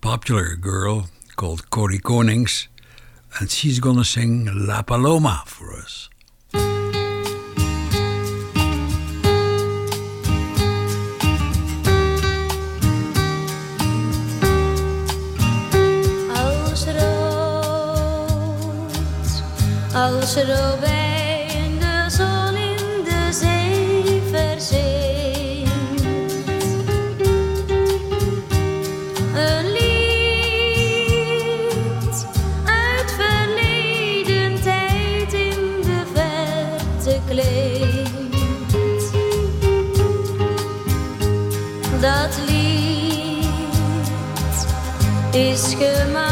popular 0.00 0.56
girl 0.56 1.08
called 1.36 1.70
Corrie 1.70 1.98
Konings, 1.98 2.68
and 3.38 3.50
she's 3.50 3.80
gonna 3.80 4.04
sing 4.04 4.48
La 4.52 4.82
Paloma 4.82 5.42
for 5.46 5.72
us. 5.72 6.08
Als 19.94 20.36
Good. 45.82 46.31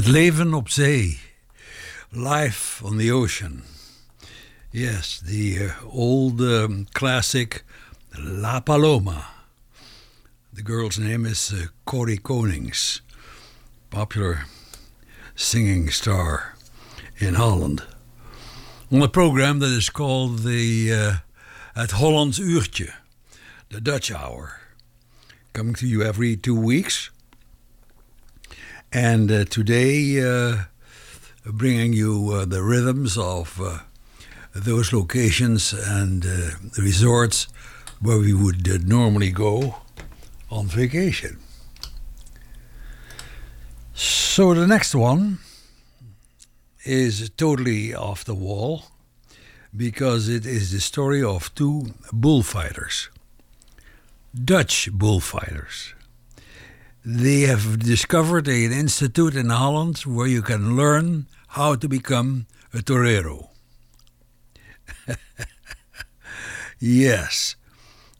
Het 0.00 0.08
leven 0.08 0.54
op 0.54 0.68
zee. 0.68 1.20
Life 2.10 2.84
on 2.84 2.96
the 2.96 3.12
ocean. 3.12 3.62
Yes, 4.70 5.22
the 5.26 5.64
uh, 5.64 5.94
old 5.94 6.40
um, 6.40 6.86
classic 6.92 7.64
La 8.16 8.60
Paloma. 8.60 9.24
The 10.54 10.62
girl's 10.62 10.98
name 10.98 11.28
is 11.28 11.52
uh, 11.52 11.66
Corrie 11.84 12.20
Konings, 12.20 13.02
popular 13.88 14.46
singing 15.34 15.92
star 15.92 16.54
in 17.16 17.34
Holland. 17.34 17.86
On 18.90 19.02
a 19.02 19.08
program 19.08 19.58
that 19.58 19.76
is 19.76 19.90
called 19.90 20.38
the 20.38 20.92
uh, 20.92 21.14
Het 21.74 21.90
Hollands 21.90 22.38
Uurtje, 22.38 22.90
the 23.68 23.82
Dutch 23.82 24.10
Hour, 24.10 24.60
coming 25.52 25.74
to 25.74 25.86
you 25.86 26.02
every 26.02 26.36
two 26.36 26.58
weeks. 26.58 27.10
And 28.92 29.30
uh, 29.30 29.44
today, 29.44 30.20
uh, 30.20 30.64
bringing 31.46 31.92
you 31.92 32.30
uh, 32.32 32.44
the 32.44 32.60
rhythms 32.60 33.16
of 33.16 33.60
uh, 33.60 33.78
those 34.52 34.92
locations 34.92 35.72
and 35.72 36.26
uh, 36.26 36.50
resorts 36.76 37.46
where 38.00 38.18
we 38.18 38.34
would 38.34 38.68
uh, 38.68 38.78
normally 38.84 39.30
go 39.30 39.76
on 40.50 40.66
vacation. 40.66 41.38
So 43.94 44.54
the 44.54 44.66
next 44.66 44.92
one 44.92 45.38
is 46.84 47.30
totally 47.36 47.94
off 47.94 48.24
the 48.24 48.34
wall 48.34 48.86
because 49.76 50.28
it 50.28 50.44
is 50.44 50.72
the 50.72 50.80
story 50.80 51.22
of 51.22 51.54
two 51.54 51.94
bullfighters, 52.12 53.08
Dutch 54.34 54.90
bullfighters 54.90 55.94
they 57.04 57.40
have 57.40 57.78
discovered 57.78 58.46
an 58.48 58.72
institute 58.72 59.34
in 59.34 59.48
Holland 59.48 59.98
where 60.00 60.26
you 60.26 60.42
can 60.42 60.76
learn 60.76 61.26
how 61.48 61.74
to 61.74 61.88
become 61.88 62.46
a 62.74 62.82
torero. 62.82 63.50
yes, 66.78 67.56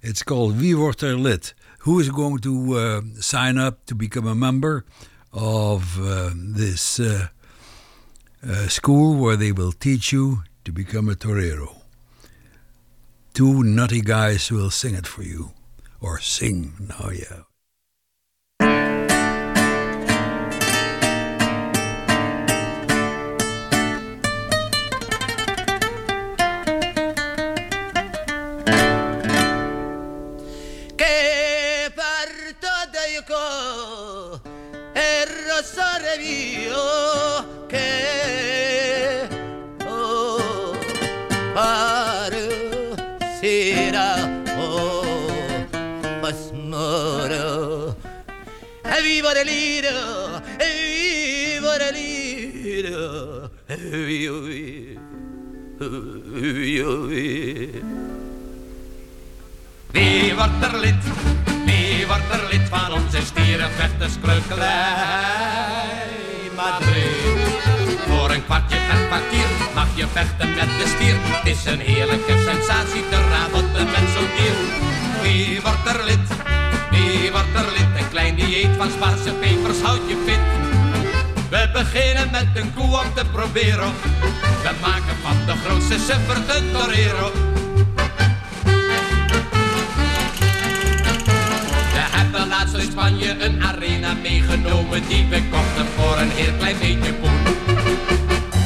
it's 0.03 0.23
called 0.23 0.57
Wie 0.57 0.75
wordt 0.75 1.03
er 1.03 1.17
lid? 1.17 1.53
Who 1.81 2.01
is 2.01 2.11
going 2.11 2.39
to 2.41 2.75
uh, 2.75 3.01
sign 3.21 3.59
up 3.59 3.87
to 3.87 3.95
become 3.95 4.27
a 4.27 4.35
member 4.35 4.85
of 5.33 5.99
uh, 6.01 6.31
this 6.35 7.01
uh, 7.01 7.29
uh, 8.47 8.69
school 8.69 9.17
where 9.17 9.37
they 9.37 9.53
will 9.53 9.73
teach 9.73 10.13
you 10.13 10.43
to 10.65 10.73
become 10.73 11.09
a 11.09 11.15
torero? 11.15 11.83
Two 13.33 13.63
nutty 13.63 14.01
guys 14.03 14.51
will 14.51 14.71
sing 14.71 14.95
it 14.95 15.07
for 15.07 15.23
you, 15.23 15.53
or 16.01 16.19
sing. 16.19 16.75
Now, 16.81 17.11
yeah. 17.11 17.50
E 48.91 48.97
viva 49.13 49.79
Wie 59.93 60.35
wordt 60.35 60.63
er 60.63 60.79
lid? 60.79 61.05
Wie 61.65 62.07
wordt 62.07 62.31
er 62.31 62.49
lid 62.51 62.69
van 62.69 62.93
onze 62.93 63.21
stierenvechterskleukelij? 63.21 65.80
Voor 68.09 68.31
een 68.31 68.45
kwartje 68.45 68.77
per 68.89 69.07
kwartier 69.07 69.49
mag 69.75 69.87
je 69.95 70.07
vechten 70.13 70.55
met 70.55 70.69
de 70.79 70.87
stier. 70.87 71.17
Het 71.21 71.47
is 71.47 71.65
een 71.65 71.81
heerlijke 71.81 72.33
sensatie 72.33 73.09
te 73.09 73.19
ravotten 73.31 73.85
met 73.85 74.07
zo'n 74.15 74.31
dier. 74.37 74.57
Wie 75.23 75.61
wordt 75.61 75.87
er 75.87 76.05
lid? 76.05 76.27
Wie 76.91 77.31
wordt 77.31 77.55
er 77.55 77.73
lid? 77.73 78.01
Een 78.01 78.09
klein 78.09 78.35
dieet 78.35 78.77
van 78.77 78.91
Spaanse 78.91 79.33
pepers 79.33 79.81
houdt 79.81 80.09
je 80.09 80.17
fit. 80.27 80.45
We 81.51 81.71
beginnen 81.73 82.31
met 82.31 82.49
een 82.55 82.75
koe 82.75 83.01
om 83.01 83.15
te 83.15 83.25
proberen. 83.33 83.93
We 84.63 84.71
maken 84.81 85.17
van 85.23 85.37
de 85.47 85.55
grootste 85.65 85.99
suffer 85.99 86.47
de 86.47 86.71
torero. 86.73 87.50
Laatst 92.73 92.87
in 92.87 92.93
Spanje 92.93 93.45
een 93.45 93.63
arena 93.63 94.15
meegenomen 94.15 95.09
die 95.09 95.27
we 95.27 95.43
kochten 95.51 95.87
voor 95.97 96.19
een 96.19 96.31
heel 96.31 96.53
klein 96.59 96.79
beetje 96.79 97.13
poen. 97.13 97.43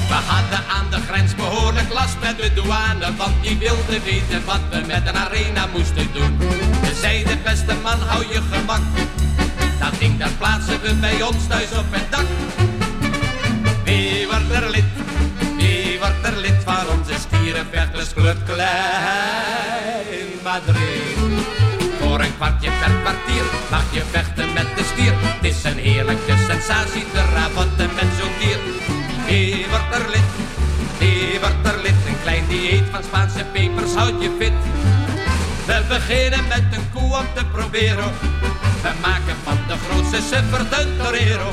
We 0.09 0.18
hadden 0.26 0.62
aan 0.68 0.86
de 0.90 1.00
grens 1.09 1.34
behoorlijk 1.34 1.92
last 1.92 2.16
met 2.20 2.36
de 2.36 2.50
douane, 2.55 3.16
want 3.16 3.42
die 3.42 3.59
wilde 3.59 4.00
weten 4.05 4.44
wat 4.44 4.61
we 4.70 4.80
met 4.86 5.09
een 5.09 5.16
arena 5.16 5.66
moesten 5.72 6.09
doen. 6.12 6.38
Ze 6.84 6.94
zeiden 7.00 7.42
beste 7.42 7.74
man 7.82 7.98
hou 7.98 8.24
je 8.32 8.40
gemak, 8.52 8.82
dat 9.80 9.98
ding 9.98 10.18
dat 10.18 10.38
plaatsen 10.38 10.80
we 10.80 10.94
bij 10.94 11.22
ons 11.22 11.46
thuis 11.48 11.72
op 11.72 11.86
het 11.90 12.11
dak. 12.11 12.26
Wie 13.84 14.26
wordt 14.26 14.52
er 14.52 14.70
lid? 14.70 14.90
Wie 15.57 15.98
wordt 15.98 16.22
er 16.22 16.36
lid 16.36 16.62
van 16.64 16.88
onze 16.98 17.14
stierenvechtersclub 17.18 18.36
Kwartje 22.45 22.70
per 22.80 22.95
kwartier 23.03 23.45
mag 23.70 23.84
je 23.92 24.03
vechten 24.11 24.53
met 24.53 24.66
de 24.76 24.84
stier. 24.84 25.14
Het 25.16 25.45
is 25.45 25.64
een 25.64 25.78
heerlijke 25.78 26.34
sensatie 26.49 27.05
te 27.12 27.22
ravotten 27.34 27.90
met 27.95 28.09
zo'n 28.18 28.34
dier. 28.38 28.59
Wie 29.26 29.66
wordt 29.70 29.95
er 29.95 30.09
lid? 30.11 30.30
Wie 30.99 31.40
wordt 31.40 31.66
er 31.66 31.82
lid? 31.82 31.99
Een 32.07 32.20
klein 32.22 32.45
dieet 32.49 32.84
van 32.90 33.03
Spaanse 33.03 33.45
pepers 33.53 33.95
houdt 33.95 34.22
je 34.22 34.30
fit. 34.38 34.53
We 35.66 35.82
beginnen 35.88 36.45
met 36.49 36.64
een 36.76 36.90
koe 36.95 37.16
om 37.20 37.26
te 37.34 37.45
proberen. 37.53 38.12
We 38.82 38.92
maken 39.01 39.36
van 39.45 39.59
de 39.68 39.76
grootste 39.84 40.20
suffer 40.30 40.68
de 40.70 40.97
torero. 40.99 41.53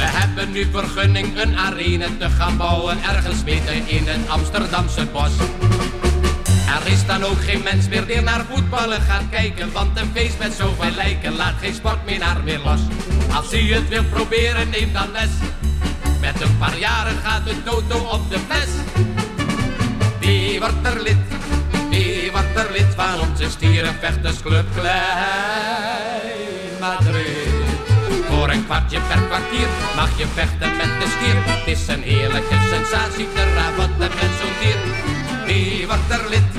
hebben 0.00 0.52
nu 0.52 0.66
vergunning 0.72 1.40
een 1.40 1.56
arena 1.56 2.06
te 2.18 2.28
gaan 2.30 2.56
bouwen 2.56 2.98
ergens 3.02 3.44
midden 3.44 3.88
in 3.88 4.06
het 4.06 4.28
Amsterdamse 4.28 5.06
bos. 5.06 5.32
Er 6.70 6.92
is 6.92 7.06
dan 7.06 7.24
ook 7.24 7.44
geen 7.44 7.62
mens 7.62 7.88
meer 7.88 8.06
die 8.06 8.20
naar 8.20 8.44
voetballen 8.50 9.00
gaat 9.00 9.28
kijken, 9.30 9.72
want 9.72 9.98
een 9.98 10.10
feest 10.14 10.38
met 10.38 10.52
zoveel 10.52 10.90
lijken 10.90 11.36
laat 11.36 11.54
geen 11.60 11.74
sportminnaar 11.74 12.40
meer 12.44 12.60
los. 12.64 12.80
Als 13.34 13.52
u 13.52 13.72
het 13.72 13.88
wilt 13.88 14.10
proberen, 14.10 14.70
neem 14.70 14.92
dan 14.92 15.10
les. 15.12 15.30
Met 16.20 16.40
een 16.40 16.58
paar 16.58 16.78
jaren 16.78 17.16
gaat 17.24 17.44
de 17.44 17.62
toto 17.62 17.98
op 17.98 18.30
de 18.30 18.38
fles. 18.48 18.68
Wie 20.20 20.58
wordt 20.58 20.86
er 20.86 21.02
lid? 21.02 21.16
Wie 21.90 22.30
wordt 22.30 22.56
er 22.56 22.72
lid 22.72 22.94
van 22.96 23.28
onze 23.28 23.50
stierenvechtersclub 23.50 24.66
Klein 24.74 25.00
Madrid? 26.80 27.48
Voor 28.28 28.50
een 28.50 28.64
kwartje 28.64 28.98
per 29.08 29.20
kwartier 29.20 29.68
mag 29.96 30.18
je 30.18 30.26
vechten 30.34 30.76
met 30.76 31.00
de 31.00 31.06
stier. 31.16 31.36
Het 31.44 31.78
is 31.78 31.86
een 31.86 32.02
heerlijke 32.02 32.56
sensatie 32.70 33.28
te 33.34 33.52
ravotten 33.54 33.98
met 33.98 34.30
zo'n 34.40 34.54
dier. 34.60 35.19
Wie 35.50 35.86
wordt 35.86 36.10
er 36.10 36.28
lid? 36.28 36.50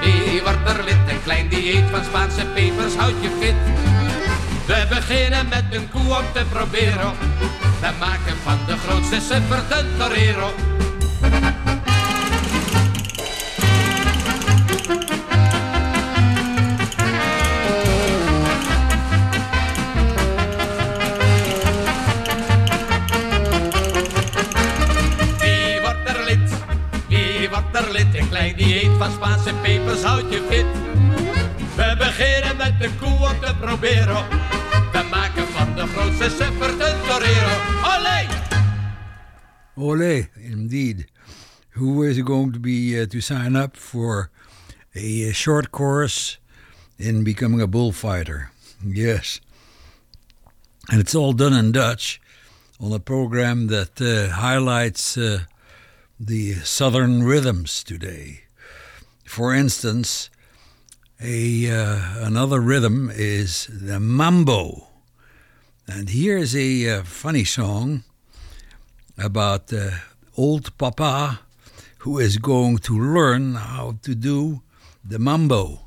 Wie 0.00 0.42
wordt 0.42 0.68
er 0.68 0.84
lid? 0.84 0.96
Een 1.08 1.22
klein 1.22 1.48
dieet 1.48 1.84
van 1.90 2.04
Spaanse 2.04 2.46
pepers 2.54 2.94
houdt 2.94 3.22
je 3.22 3.30
fit. 3.40 3.54
We 4.66 4.86
beginnen 4.88 5.48
met 5.48 5.64
een 5.70 5.90
koe 5.90 6.18
om 6.18 6.24
te 6.32 6.44
proberen. 6.50 7.12
We 7.80 7.90
maken 7.98 8.36
van 8.44 8.58
de 8.66 8.76
grootste 8.76 9.20
suffer 9.20 9.62
de 9.68 9.84
torero. 9.98 10.75
Van 28.98 29.12
Spaanse 29.12 29.54
pepers 29.62 30.02
houdt 30.02 30.32
je 30.32 30.42
fit. 30.48 30.66
We 31.76 31.94
beginnen 31.98 32.56
met 32.56 32.80
de 32.80 32.90
koe 32.98 33.28
om 33.28 33.40
te 33.40 33.54
proberen. 33.60 34.28
We 34.92 35.06
maken 35.10 35.46
van 35.46 35.74
de 35.74 35.86
grootste 35.86 36.30
suffer 36.30 36.78
de 36.78 37.04
torero. 37.08 37.54
Olé! 37.96 38.26
Ole, 39.74 40.28
indeed. 40.34 41.06
Who 41.70 42.02
is 42.02 42.18
going 42.24 42.52
to 42.52 42.58
be 42.58 43.00
uh, 43.00 43.06
to 43.06 43.20
sign 43.20 43.56
up 43.56 43.76
for 43.76 44.30
a 44.94 45.28
uh, 45.28 45.32
short 45.32 45.70
course 45.70 46.38
in 46.96 47.22
becoming 47.22 47.60
a 47.60 47.66
bullfighter? 47.66 48.50
Yes. 48.84 49.40
And 50.88 51.00
it's 51.00 51.14
all 51.14 51.34
done 51.34 51.58
in 51.58 51.72
Dutch 51.72 52.20
on 52.80 52.92
a 52.92 52.98
program 52.98 53.66
that 53.66 54.00
uh, 54.00 54.34
highlights 54.34 55.16
uh, 55.16 55.38
the 56.18 56.54
southern 56.64 57.22
rhythms 57.22 57.84
today. 57.84 58.45
For 59.26 59.52
instance, 59.52 60.30
a 61.20 61.70
uh, 61.70 62.26
another 62.26 62.60
rhythm 62.60 63.10
is 63.12 63.66
the 63.66 64.00
mambo. 64.00 64.86
And 65.86 66.08
here's 66.10 66.54
a 66.56 66.88
uh, 66.88 67.02
funny 67.04 67.44
song 67.44 68.04
about 69.18 69.72
uh, 69.72 69.90
old 70.36 70.76
papa 70.78 71.40
who 71.98 72.18
is 72.18 72.38
going 72.38 72.78
to 72.78 72.98
learn 72.98 73.54
how 73.56 73.96
to 74.02 74.14
do 74.14 74.62
the 75.04 75.18
mambo. 75.18 75.80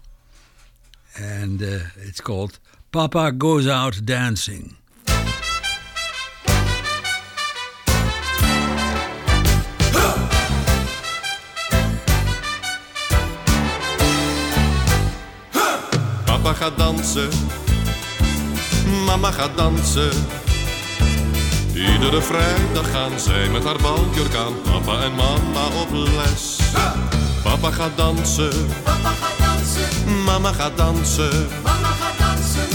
And 1.17 1.63
uh, 1.63 1.79
it's 1.97 2.21
called 2.21 2.59
Papa 2.91 3.31
Goes 3.31 3.67
Out 3.67 4.05
Dancing. 4.05 4.75
Papa 16.49 16.61
gaat 16.61 16.77
dansen, 16.77 17.29
mama 19.05 19.31
gaat 19.31 19.57
dansen. 19.57 20.09
Iedere 21.73 22.21
vrijdag 22.21 22.91
gaan 22.91 23.19
zij 23.19 23.49
met 23.49 23.63
haar 23.63 23.77
baljurk 23.81 24.35
aan. 24.35 24.61
Papa 24.61 25.01
en 25.03 25.15
mama 25.15 25.65
op 25.81 25.91
les. 25.91 26.59
Papa 27.43 27.71
gaat 27.71 27.91
dansen, 27.95 28.67
Papa 28.83 29.09
gaat 29.09 29.39
dansen, 29.39 30.23
mama 30.23 30.51
gaat 30.53 30.77
dansen. 30.77 31.47
mama 31.63 31.87
gaat 31.87 32.19
dansen. 32.19 32.67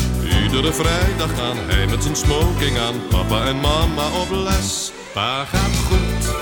Iedere 0.43 0.73
vrijdag 0.73 1.31
gaan 1.37 1.57
hij 1.67 1.87
met 1.87 2.03
zijn 2.03 2.17
smoking 2.17 2.79
aan. 2.79 2.95
Papa 3.09 3.45
en 3.45 3.61
mama 3.61 4.07
op 4.21 4.31
les. 4.31 4.93
Pa 5.13 5.45
gaat 5.45 5.77
goed 5.89 6.35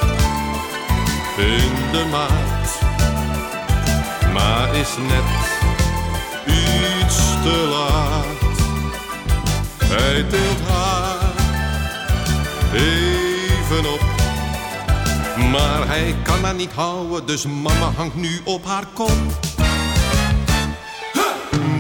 in 1.36 1.72
de 1.92 2.04
maat. 2.10 2.78
Ma 4.32 4.66
is 4.66 4.96
net 4.96 5.51
te 7.42 7.66
laat. 7.70 8.50
Hij 9.84 10.22
tilt 10.22 10.60
haar 10.68 11.32
even 12.74 13.92
op. 13.92 14.00
Maar 15.50 15.86
hij 15.86 16.16
kan 16.22 16.44
haar 16.44 16.54
niet 16.54 16.72
houden, 16.72 17.26
dus 17.26 17.46
mama 17.46 17.92
hangt 17.96 18.14
nu 18.14 18.40
op 18.44 18.64
haar 18.64 18.84
kop. 18.92 19.16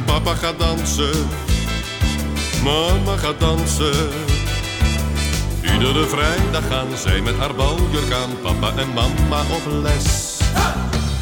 Papa 0.06 0.34
gaat 0.34 0.58
dansen, 0.58 1.28
mama 2.64 3.16
gaat 3.16 3.40
dansen. 3.40 4.08
Iedere 5.62 6.06
vrijdag 6.06 6.66
gaan 6.68 6.96
zij 6.96 7.20
met 7.20 7.38
haar 7.38 7.54
baljurk 7.54 8.12
aan. 8.12 8.30
Papa 8.42 8.72
en 8.76 8.92
mama 8.92 9.40
op 9.40 9.82
les. 9.82 10.38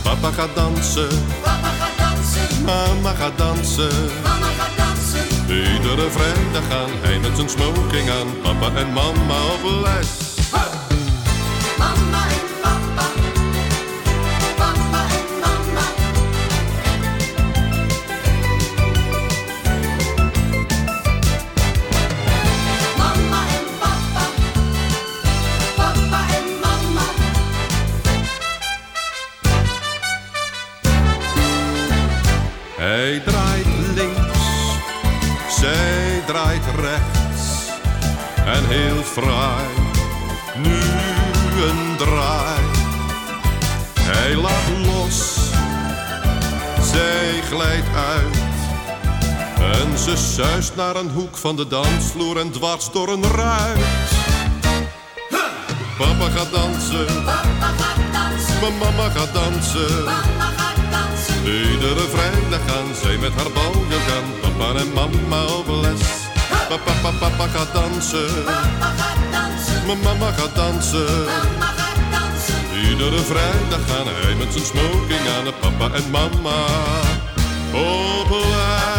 Papa 0.02 0.30
gaat 0.30 0.54
dansen, 0.54 1.08
Papa 1.42 1.68
gaat 1.78 1.89
dansen, 2.34 2.64
mama 2.64 3.14
gaat 3.14 3.38
dansen. 3.38 3.90
mama 4.22 4.46
gaat 4.58 4.76
dansen. 4.76 5.26
Iedere 5.48 6.10
vrijdag 6.10 6.62
gaan 6.68 6.90
hij 7.00 7.18
met 7.18 7.36
zijn 7.36 7.48
smoking 7.48 8.10
aan. 8.10 8.26
Papa 8.42 8.74
en 8.74 8.92
mama 8.92 9.44
op 9.52 9.84
les. 9.84 10.08
Mama 11.78 12.24
naar 50.80 50.96
een 50.96 51.10
hoek 51.10 51.36
van 51.36 51.56
de 51.56 51.66
dansvloer 51.66 52.38
en 52.38 52.50
dwars 52.50 52.90
door 52.92 53.08
een 53.08 53.22
ruit. 53.22 53.78
Papa 55.98 56.28
gaat 56.36 56.52
dansen, 56.52 57.06
Papa 57.24 57.68
gaat 57.80 58.02
dansen, 58.12 58.60
mijn 58.60 58.78
mama 58.78 59.10
gaat 59.10 59.34
dansen. 59.34 60.04
mama 60.04 60.48
gaat 60.56 60.82
dansen. 60.90 61.34
Iedere 61.44 62.06
vrijdag 62.14 62.60
gaan 62.66 62.94
zij 63.02 63.16
met 63.16 63.32
haar 63.34 63.50
baljurk 63.56 64.08
aan. 64.16 64.28
Papa 64.40 64.78
en 64.80 64.92
mama 64.92 65.44
op 65.44 65.68
les. 65.82 66.00
Papa, 66.50 66.76
papa, 66.84 67.10
papa 67.18 67.46
gaat 67.54 67.72
dansen. 67.72 68.44
Papa 68.44 68.88
gaat 69.00 69.22
dansen, 69.32 69.86
Mijn 69.86 70.00
mama 70.02 70.32
gaat 70.32 70.54
dansen. 70.54 71.24
mama 71.24 71.70
gaat 71.80 72.02
dansen. 72.16 72.60
Iedere 72.88 73.20
vrijdag 73.32 73.82
gaan 73.88 74.06
hij 74.20 74.34
met 74.34 74.52
zijn 74.52 74.64
smoking 74.64 75.24
aan. 75.36 75.46
Papa 75.60 75.94
en 75.94 76.10
mama 76.10 76.58
op 77.72 78.30
les. 78.30 78.89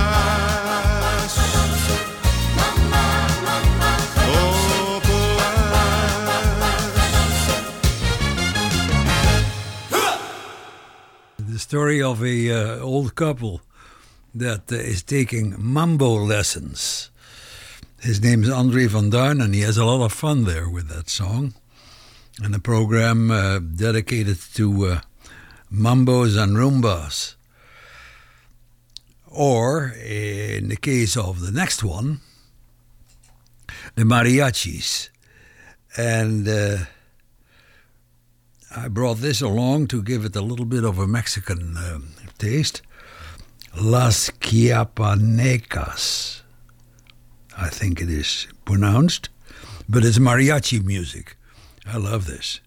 Story 11.71 12.03
of 12.03 12.21
a 12.21 12.51
uh, 12.51 12.79
old 12.83 13.15
couple 13.15 13.61
that 14.35 14.69
uh, 14.73 14.75
is 14.75 15.01
taking 15.03 15.55
mambo 15.57 16.15
lessons. 16.15 17.09
His 18.01 18.21
name 18.21 18.43
is 18.43 18.49
Andre 18.49 18.87
van 18.87 19.09
Duin, 19.09 19.39
and 19.39 19.55
he 19.55 19.61
has 19.61 19.77
a 19.77 19.85
lot 19.85 20.03
of 20.03 20.11
fun 20.11 20.43
there 20.43 20.67
with 20.67 20.89
that 20.89 21.09
song. 21.09 21.53
And 22.43 22.53
a 22.53 22.59
program 22.59 23.31
uh, 23.31 23.59
dedicated 23.59 24.37
to 24.55 24.85
uh, 24.85 25.01
mambos 25.71 26.37
and 26.37 26.57
rumbas. 26.57 27.35
Or, 29.27 29.93
in 30.05 30.67
the 30.67 30.75
case 30.75 31.15
of 31.15 31.39
the 31.39 31.53
next 31.53 31.85
one, 31.85 32.19
the 33.95 34.03
mariachis. 34.03 35.07
And 35.95 36.45
uh, 36.49 36.77
I 38.75 38.87
brought 38.87 39.17
this 39.17 39.41
along 39.41 39.87
to 39.87 40.01
give 40.01 40.23
it 40.23 40.35
a 40.35 40.41
little 40.41 40.65
bit 40.65 40.85
of 40.85 40.97
a 40.97 41.05
Mexican 41.05 41.75
um, 41.75 42.13
taste. 42.37 42.81
Las 43.75 44.29
Chiapanecas, 44.39 46.41
I 47.57 47.67
think 47.67 48.01
it 48.01 48.09
is 48.09 48.47
pronounced, 48.63 49.29
but 49.89 50.05
it's 50.05 50.19
mariachi 50.19 50.83
music. 50.83 51.35
I 51.85 51.97
love 51.97 52.27
this. 52.27 52.61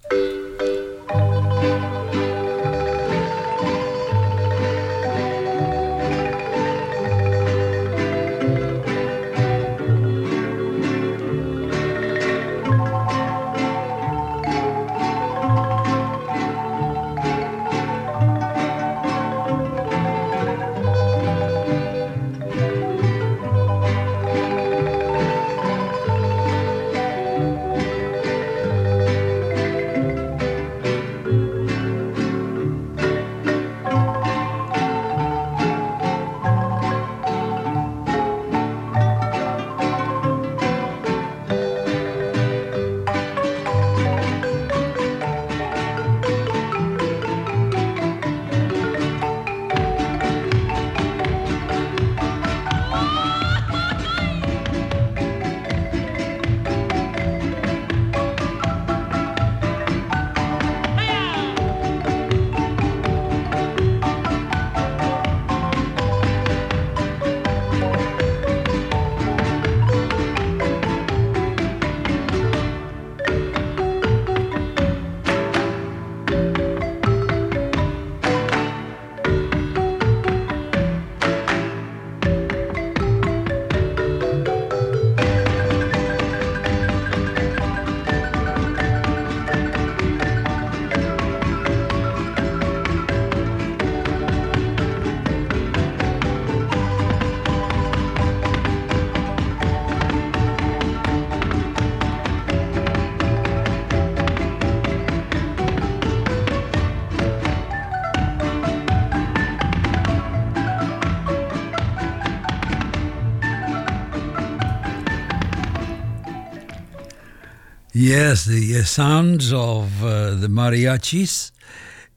Yes, 117.96 118.44
the 118.44 118.80
uh, 118.80 118.82
sounds 118.82 119.52
of 119.52 120.02
uh, 120.02 120.34
the 120.34 120.48
mariachis 120.48 121.52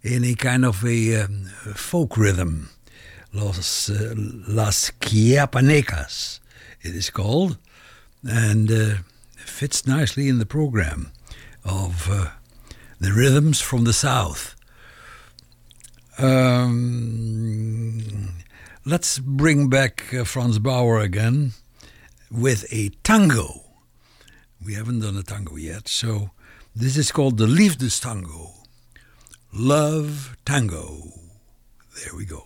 in 0.01 0.23
a 0.23 0.33
kind 0.33 0.65
of 0.65 0.83
a 0.83 1.21
um, 1.21 1.45
folk 1.75 2.17
rhythm. 2.17 2.71
Los, 3.31 3.87
uh, 3.87 4.15
Las 4.17 4.91
Chiapanecas, 4.99 6.39
it 6.81 6.95
is 6.95 7.11
called, 7.11 7.59
and 8.27 8.71
uh, 8.71 8.95
fits 9.35 9.85
nicely 9.85 10.27
in 10.27 10.39
the 10.39 10.47
program 10.47 11.11
of 11.63 12.09
uh, 12.09 12.29
the 12.99 13.13
rhythms 13.13 13.61
from 13.61 13.83
the 13.83 13.93
south. 13.93 14.55
Um, 16.17 17.19
let's 18.83 19.19
bring 19.19 19.69
back 19.69 20.11
uh, 20.11 20.23
Franz 20.23 20.57
Bauer 20.57 20.99
again 20.99 21.51
with 22.31 22.65
a 22.73 22.89
tango. 23.03 23.66
We 24.65 24.73
haven't 24.73 24.99
done 25.01 25.17
a 25.17 25.23
tango 25.23 25.55
yet, 25.55 25.87
so 25.87 26.31
this 26.75 26.97
is 26.97 27.11
called 27.11 27.37
the 27.37 27.45
Liefdestango. 27.45 28.51
Love 29.53 30.35
Tango. 30.45 31.13
There 32.03 32.15
we 32.15 32.25
go. 32.25 32.45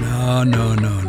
No, 0.00 0.44
no, 0.44 0.74
no, 0.74 0.74
no, 0.74 1.00
no, 1.00 1.00
no, 1.00 1.01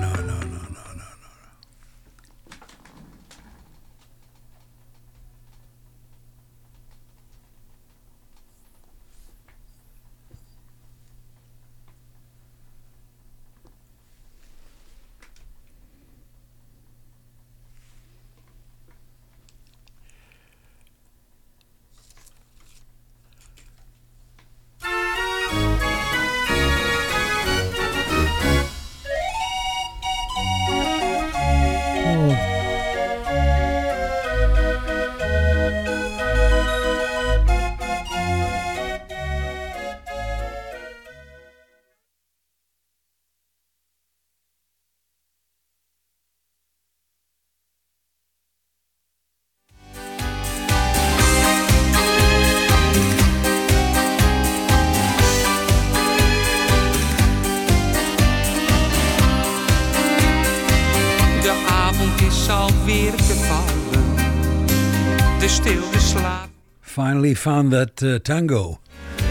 Finally 67.24 67.36
found 67.36 67.72
that 67.72 68.24
tango. 68.24 68.80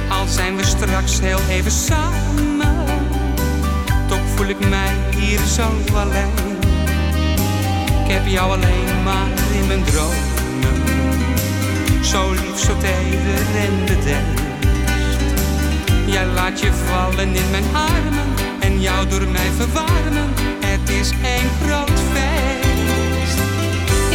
Al 0.09 0.27
zijn 0.27 0.57
we 0.57 0.65
straks 0.65 1.21
heel 1.21 1.39
even 1.51 1.71
samen. 1.71 2.85
Toch 4.09 4.21
voel 4.35 4.47
ik 4.47 4.69
mij 4.69 4.95
hier 5.17 5.39
zo 5.39 5.63
alleen. 5.95 6.33
Ik 8.05 8.11
heb 8.11 8.27
jou 8.27 8.51
alleen 8.51 9.03
maar 9.05 9.29
in 9.53 9.67
mijn 9.67 9.85
dromen. 9.85 10.83
Zo 12.03 12.31
lief, 12.31 12.59
zo 12.59 12.77
teder 12.79 13.47
en 13.57 13.85
bedenkt. 13.87 14.41
Jij 16.07 16.27
laat 16.27 16.61
je 16.61 16.73
vallen 16.73 17.35
in 17.35 17.51
mijn 17.51 17.65
armen. 17.73 18.27
En 18.61 18.81
jou 18.81 19.09
door 19.09 19.29
mij 19.29 19.51
verwarmen. 19.57 20.33
Het 20.65 20.91
is 20.91 21.11
een 21.11 21.49
groot 21.67 22.01
feest. 22.13 23.39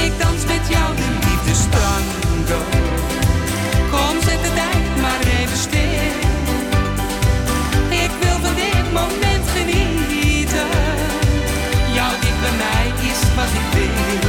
Ik 0.06 0.12
dans 0.20 0.46
met 0.46 0.68
jou 0.70 0.96
de 0.96 1.08
liefdestango. 1.26 2.87
Kom, 3.98 4.22
zet 4.22 4.42
de 4.46 4.52
tijd 4.60 5.02
maar 5.02 5.22
even 5.40 5.58
stil. 5.58 6.16
Ik 8.04 8.12
wil 8.22 8.38
van 8.46 8.56
dit 8.64 8.88
moment 9.00 9.46
genieten. 9.56 10.70
Jou 11.98 12.12
dicht 12.22 12.40
bij 12.46 12.56
mij 12.66 12.88
is 13.12 13.22
wat 13.38 13.52
ik 13.62 13.68
wil. 13.76 14.26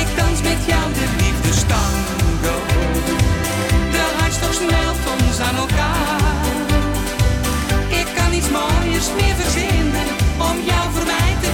Ik 0.00 0.08
dans 0.16 0.40
met 0.48 0.60
jou 0.66 0.84
de 0.98 1.06
liefdestango. 1.22 2.56
De 3.94 4.04
hartstocht 4.18 4.54
smelt 4.54 5.02
ons 5.14 5.38
aan 5.46 5.56
elkaar. 5.56 6.42
Ik 8.00 8.06
kan 8.16 8.32
iets 8.38 8.50
mooiers 8.58 9.08
meer 9.18 9.34
verzinnen 9.42 10.08
om 10.48 10.56
jou 10.70 10.84
voor 10.92 11.04
mij 11.04 11.32
te 11.42 11.50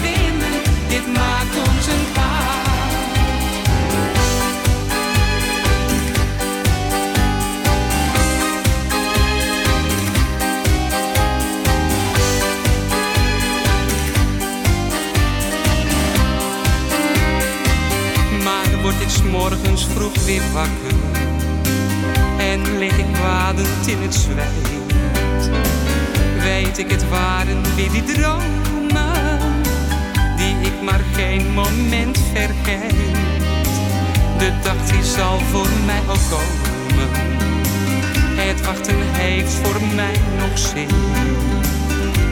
morgens 19.30 19.86
vroeg 19.94 20.24
weer 20.24 20.42
wakker 20.52 20.98
en 22.38 22.78
lig 22.78 22.98
ik 22.98 23.16
wadend 23.16 23.86
in 23.86 23.98
het 24.02 24.14
zwijt. 24.14 25.50
Weet 26.42 26.78
ik 26.78 26.90
het 26.90 27.08
waren 27.08 27.74
weer 27.76 27.90
die 27.90 28.02
dromen 28.02 29.38
die 30.36 30.56
ik 30.60 30.82
maar 30.82 31.00
geen 31.14 31.52
moment 31.52 32.18
vergeet. 32.32 32.94
De 34.38 34.52
dag 34.62 34.86
die 34.90 35.04
zal 35.04 35.38
voor 35.38 35.68
mij 35.86 36.00
ook 36.08 36.30
komen. 36.30 37.08
Het 38.36 38.64
wachten 38.64 38.96
heeft 38.98 39.52
voor 39.52 39.80
mij 39.94 40.14
nog 40.38 40.58
zin. 40.58 40.88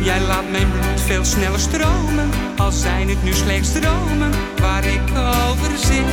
Jij 0.08 0.20
laat 0.20 0.50
mijn 0.50 0.70
bloed 0.70 1.00
veel 1.00 1.24
sneller 1.24 1.60
stromen, 1.60 2.30
al 2.56 2.70
zijn 2.70 3.08
het 3.08 3.22
nu 3.22 3.32
slechts 3.32 3.72
dromen 3.72 4.30
waar 4.60 4.84
ik 4.84 5.02
over 5.48 5.70
zing. 5.76 6.08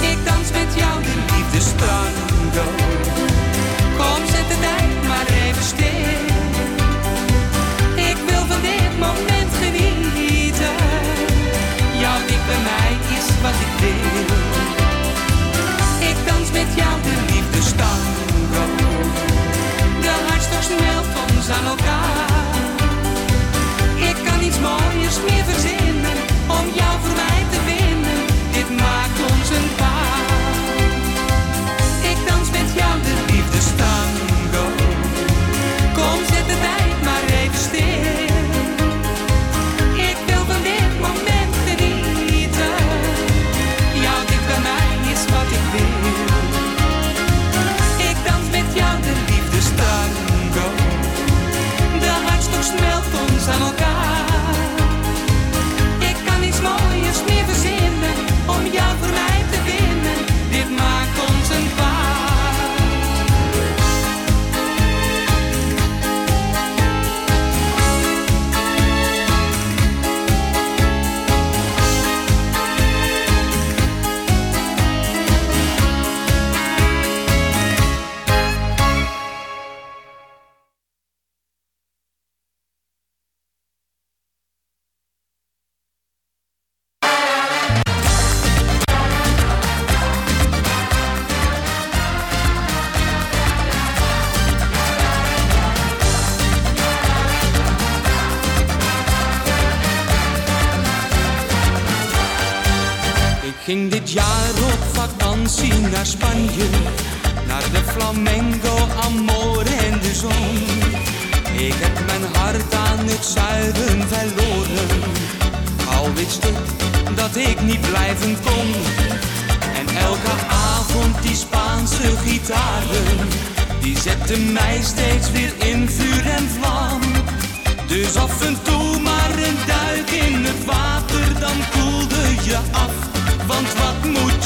Ik 0.00 0.18
dans 0.24 0.50
met 0.52 0.74
jou 0.76 1.02
de 1.02 1.14
liefdestango. 1.34 2.66
Kom, 3.96 4.26
zet 4.26 4.48
de 4.48 4.56
tijd 4.60 5.08
maar 5.08 5.26
even 5.26 5.62
stil. 5.62 6.22
Ik 8.10 8.16
wil 8.28 8.44
van 8.46 8.60
dit 8.60 8.98
moment 8.98 9.52
genieten. 9.62 10.76
Jouw 12.00 12.18
dik 12.26 12.46
bij 12.46 12.62
mij 12.70 13.16
is 13.16 13.26
wat 13.42 13.54
ik 13.66 13.80
wil. 13.80 14.43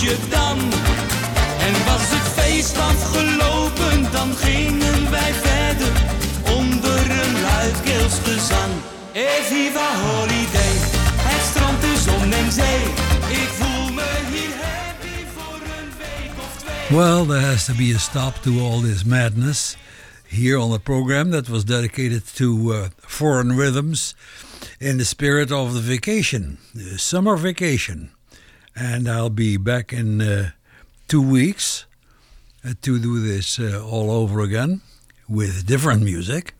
Je 0.00 0.16
dan? 0.28 0.58
En 1.66 1.74
was 1.84 2.04
het 2.14 2.28
feest 2.38 2.76
afgelopen, 2.78 4.12
dan 4.12 4.36
gingen 4.36 5.10
wij 5.10 5.32
verder 5.32 5.92
onder 6.56 7.10
een 7.22 7.40
luidkeels 7.40 8.18
gezang. 8.22 8.72
Eviva 9.12 9.88
holiday, 10.00 10.74
het 11.28 11.44
strand, 11.50 11.80
de 11.80 11.94
zon 12.04 12.32
en 12.32 12.52
zee. 12.52 12.82
Ik 13.42 13.48
voel 13.58 13.92
me 13.92 14.10
hier 14.30 14.54
happy 14.62 15.18
voor 15.36 15.60
een 15.78 15.90
week 15.98 16.32
of 16.38 16.62
twee. 16.62 16.98
Well, 16.98 17.26
there 17.26 17.46
has 17.50 17.64
to 17.64 17.74
be 17.74 17.92
a 17.94 17.98
stop 17.98 18.34
to 18.42 18.50
all 18.60 18.80
this 18.80 19.04
madness 19.04 19.76
here 20.28 20.58
on 20.58 20.70
the 20.70 20.80
program 20.80 21.30
that 21.30 21.48
was 21.48 21.64
dedicated 21.64 22.34
to 22.34 22.72
uh, 22.72 22.86
foreign 22.98 23.56
rhythms 23.56 24.14
in 24.78 24.98
the 24.98 25.04
spirit 25.04 25.50
of 25.50 25.72
the 25.72 25.80
vacation, 25.80 26.58
the 26.74 26.98
summer 26.98 27.36
vacation. 27.38 28.10
And 28.80 29.08
I'll 29.08 29.30
be 29.30 29.56
back 29.56 29.92
in 29.92 30.20
uh, 30.20 30.50
two 31.08 31.20
weeks 31.20 31.86
uh, 32.64 32.74
to 32.82 32.98
do 32.98 33.18
this 33.18 33.58
uh, 33.58 33.84
all 33.84 34.10
over 34.10 34.40
again 34.40 34.82
with 35.28 35.66
different 35.66 36.02
music 36.02 36.54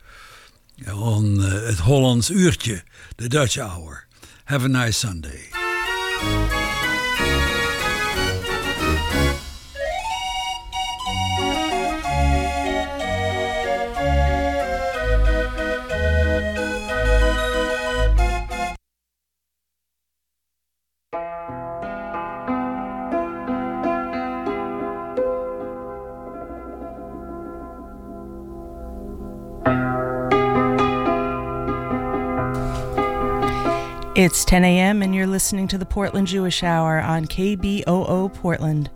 on 0.86 1.38
uh, 1.40 1.66
het 1.66 1.78
Hollands 1.78 2.30
uurtje, 2.30 2.82
the 3.16 3.28
Dutch 3.28 3.56
hour. 3.58 4.06
Have 4.44 4.64
a 4.64 4.68
nice 4.68 4.96
Sunday. 4.96 5.48
It's 34.18 34.44
10 34.44 34.64
a.m., 34.64 35.00
and 35.00 35.14
you're 35.14 35.28
listening 35.28 35.68
to 35.68 35.78
the 35.78 35.86
Portland 35.86 36.26
Jewish 36.26 36.64
Hour 36.64 37.00
on 37.00 37.26
KBOO 37.26 38.34
Portland. 38.34 38.90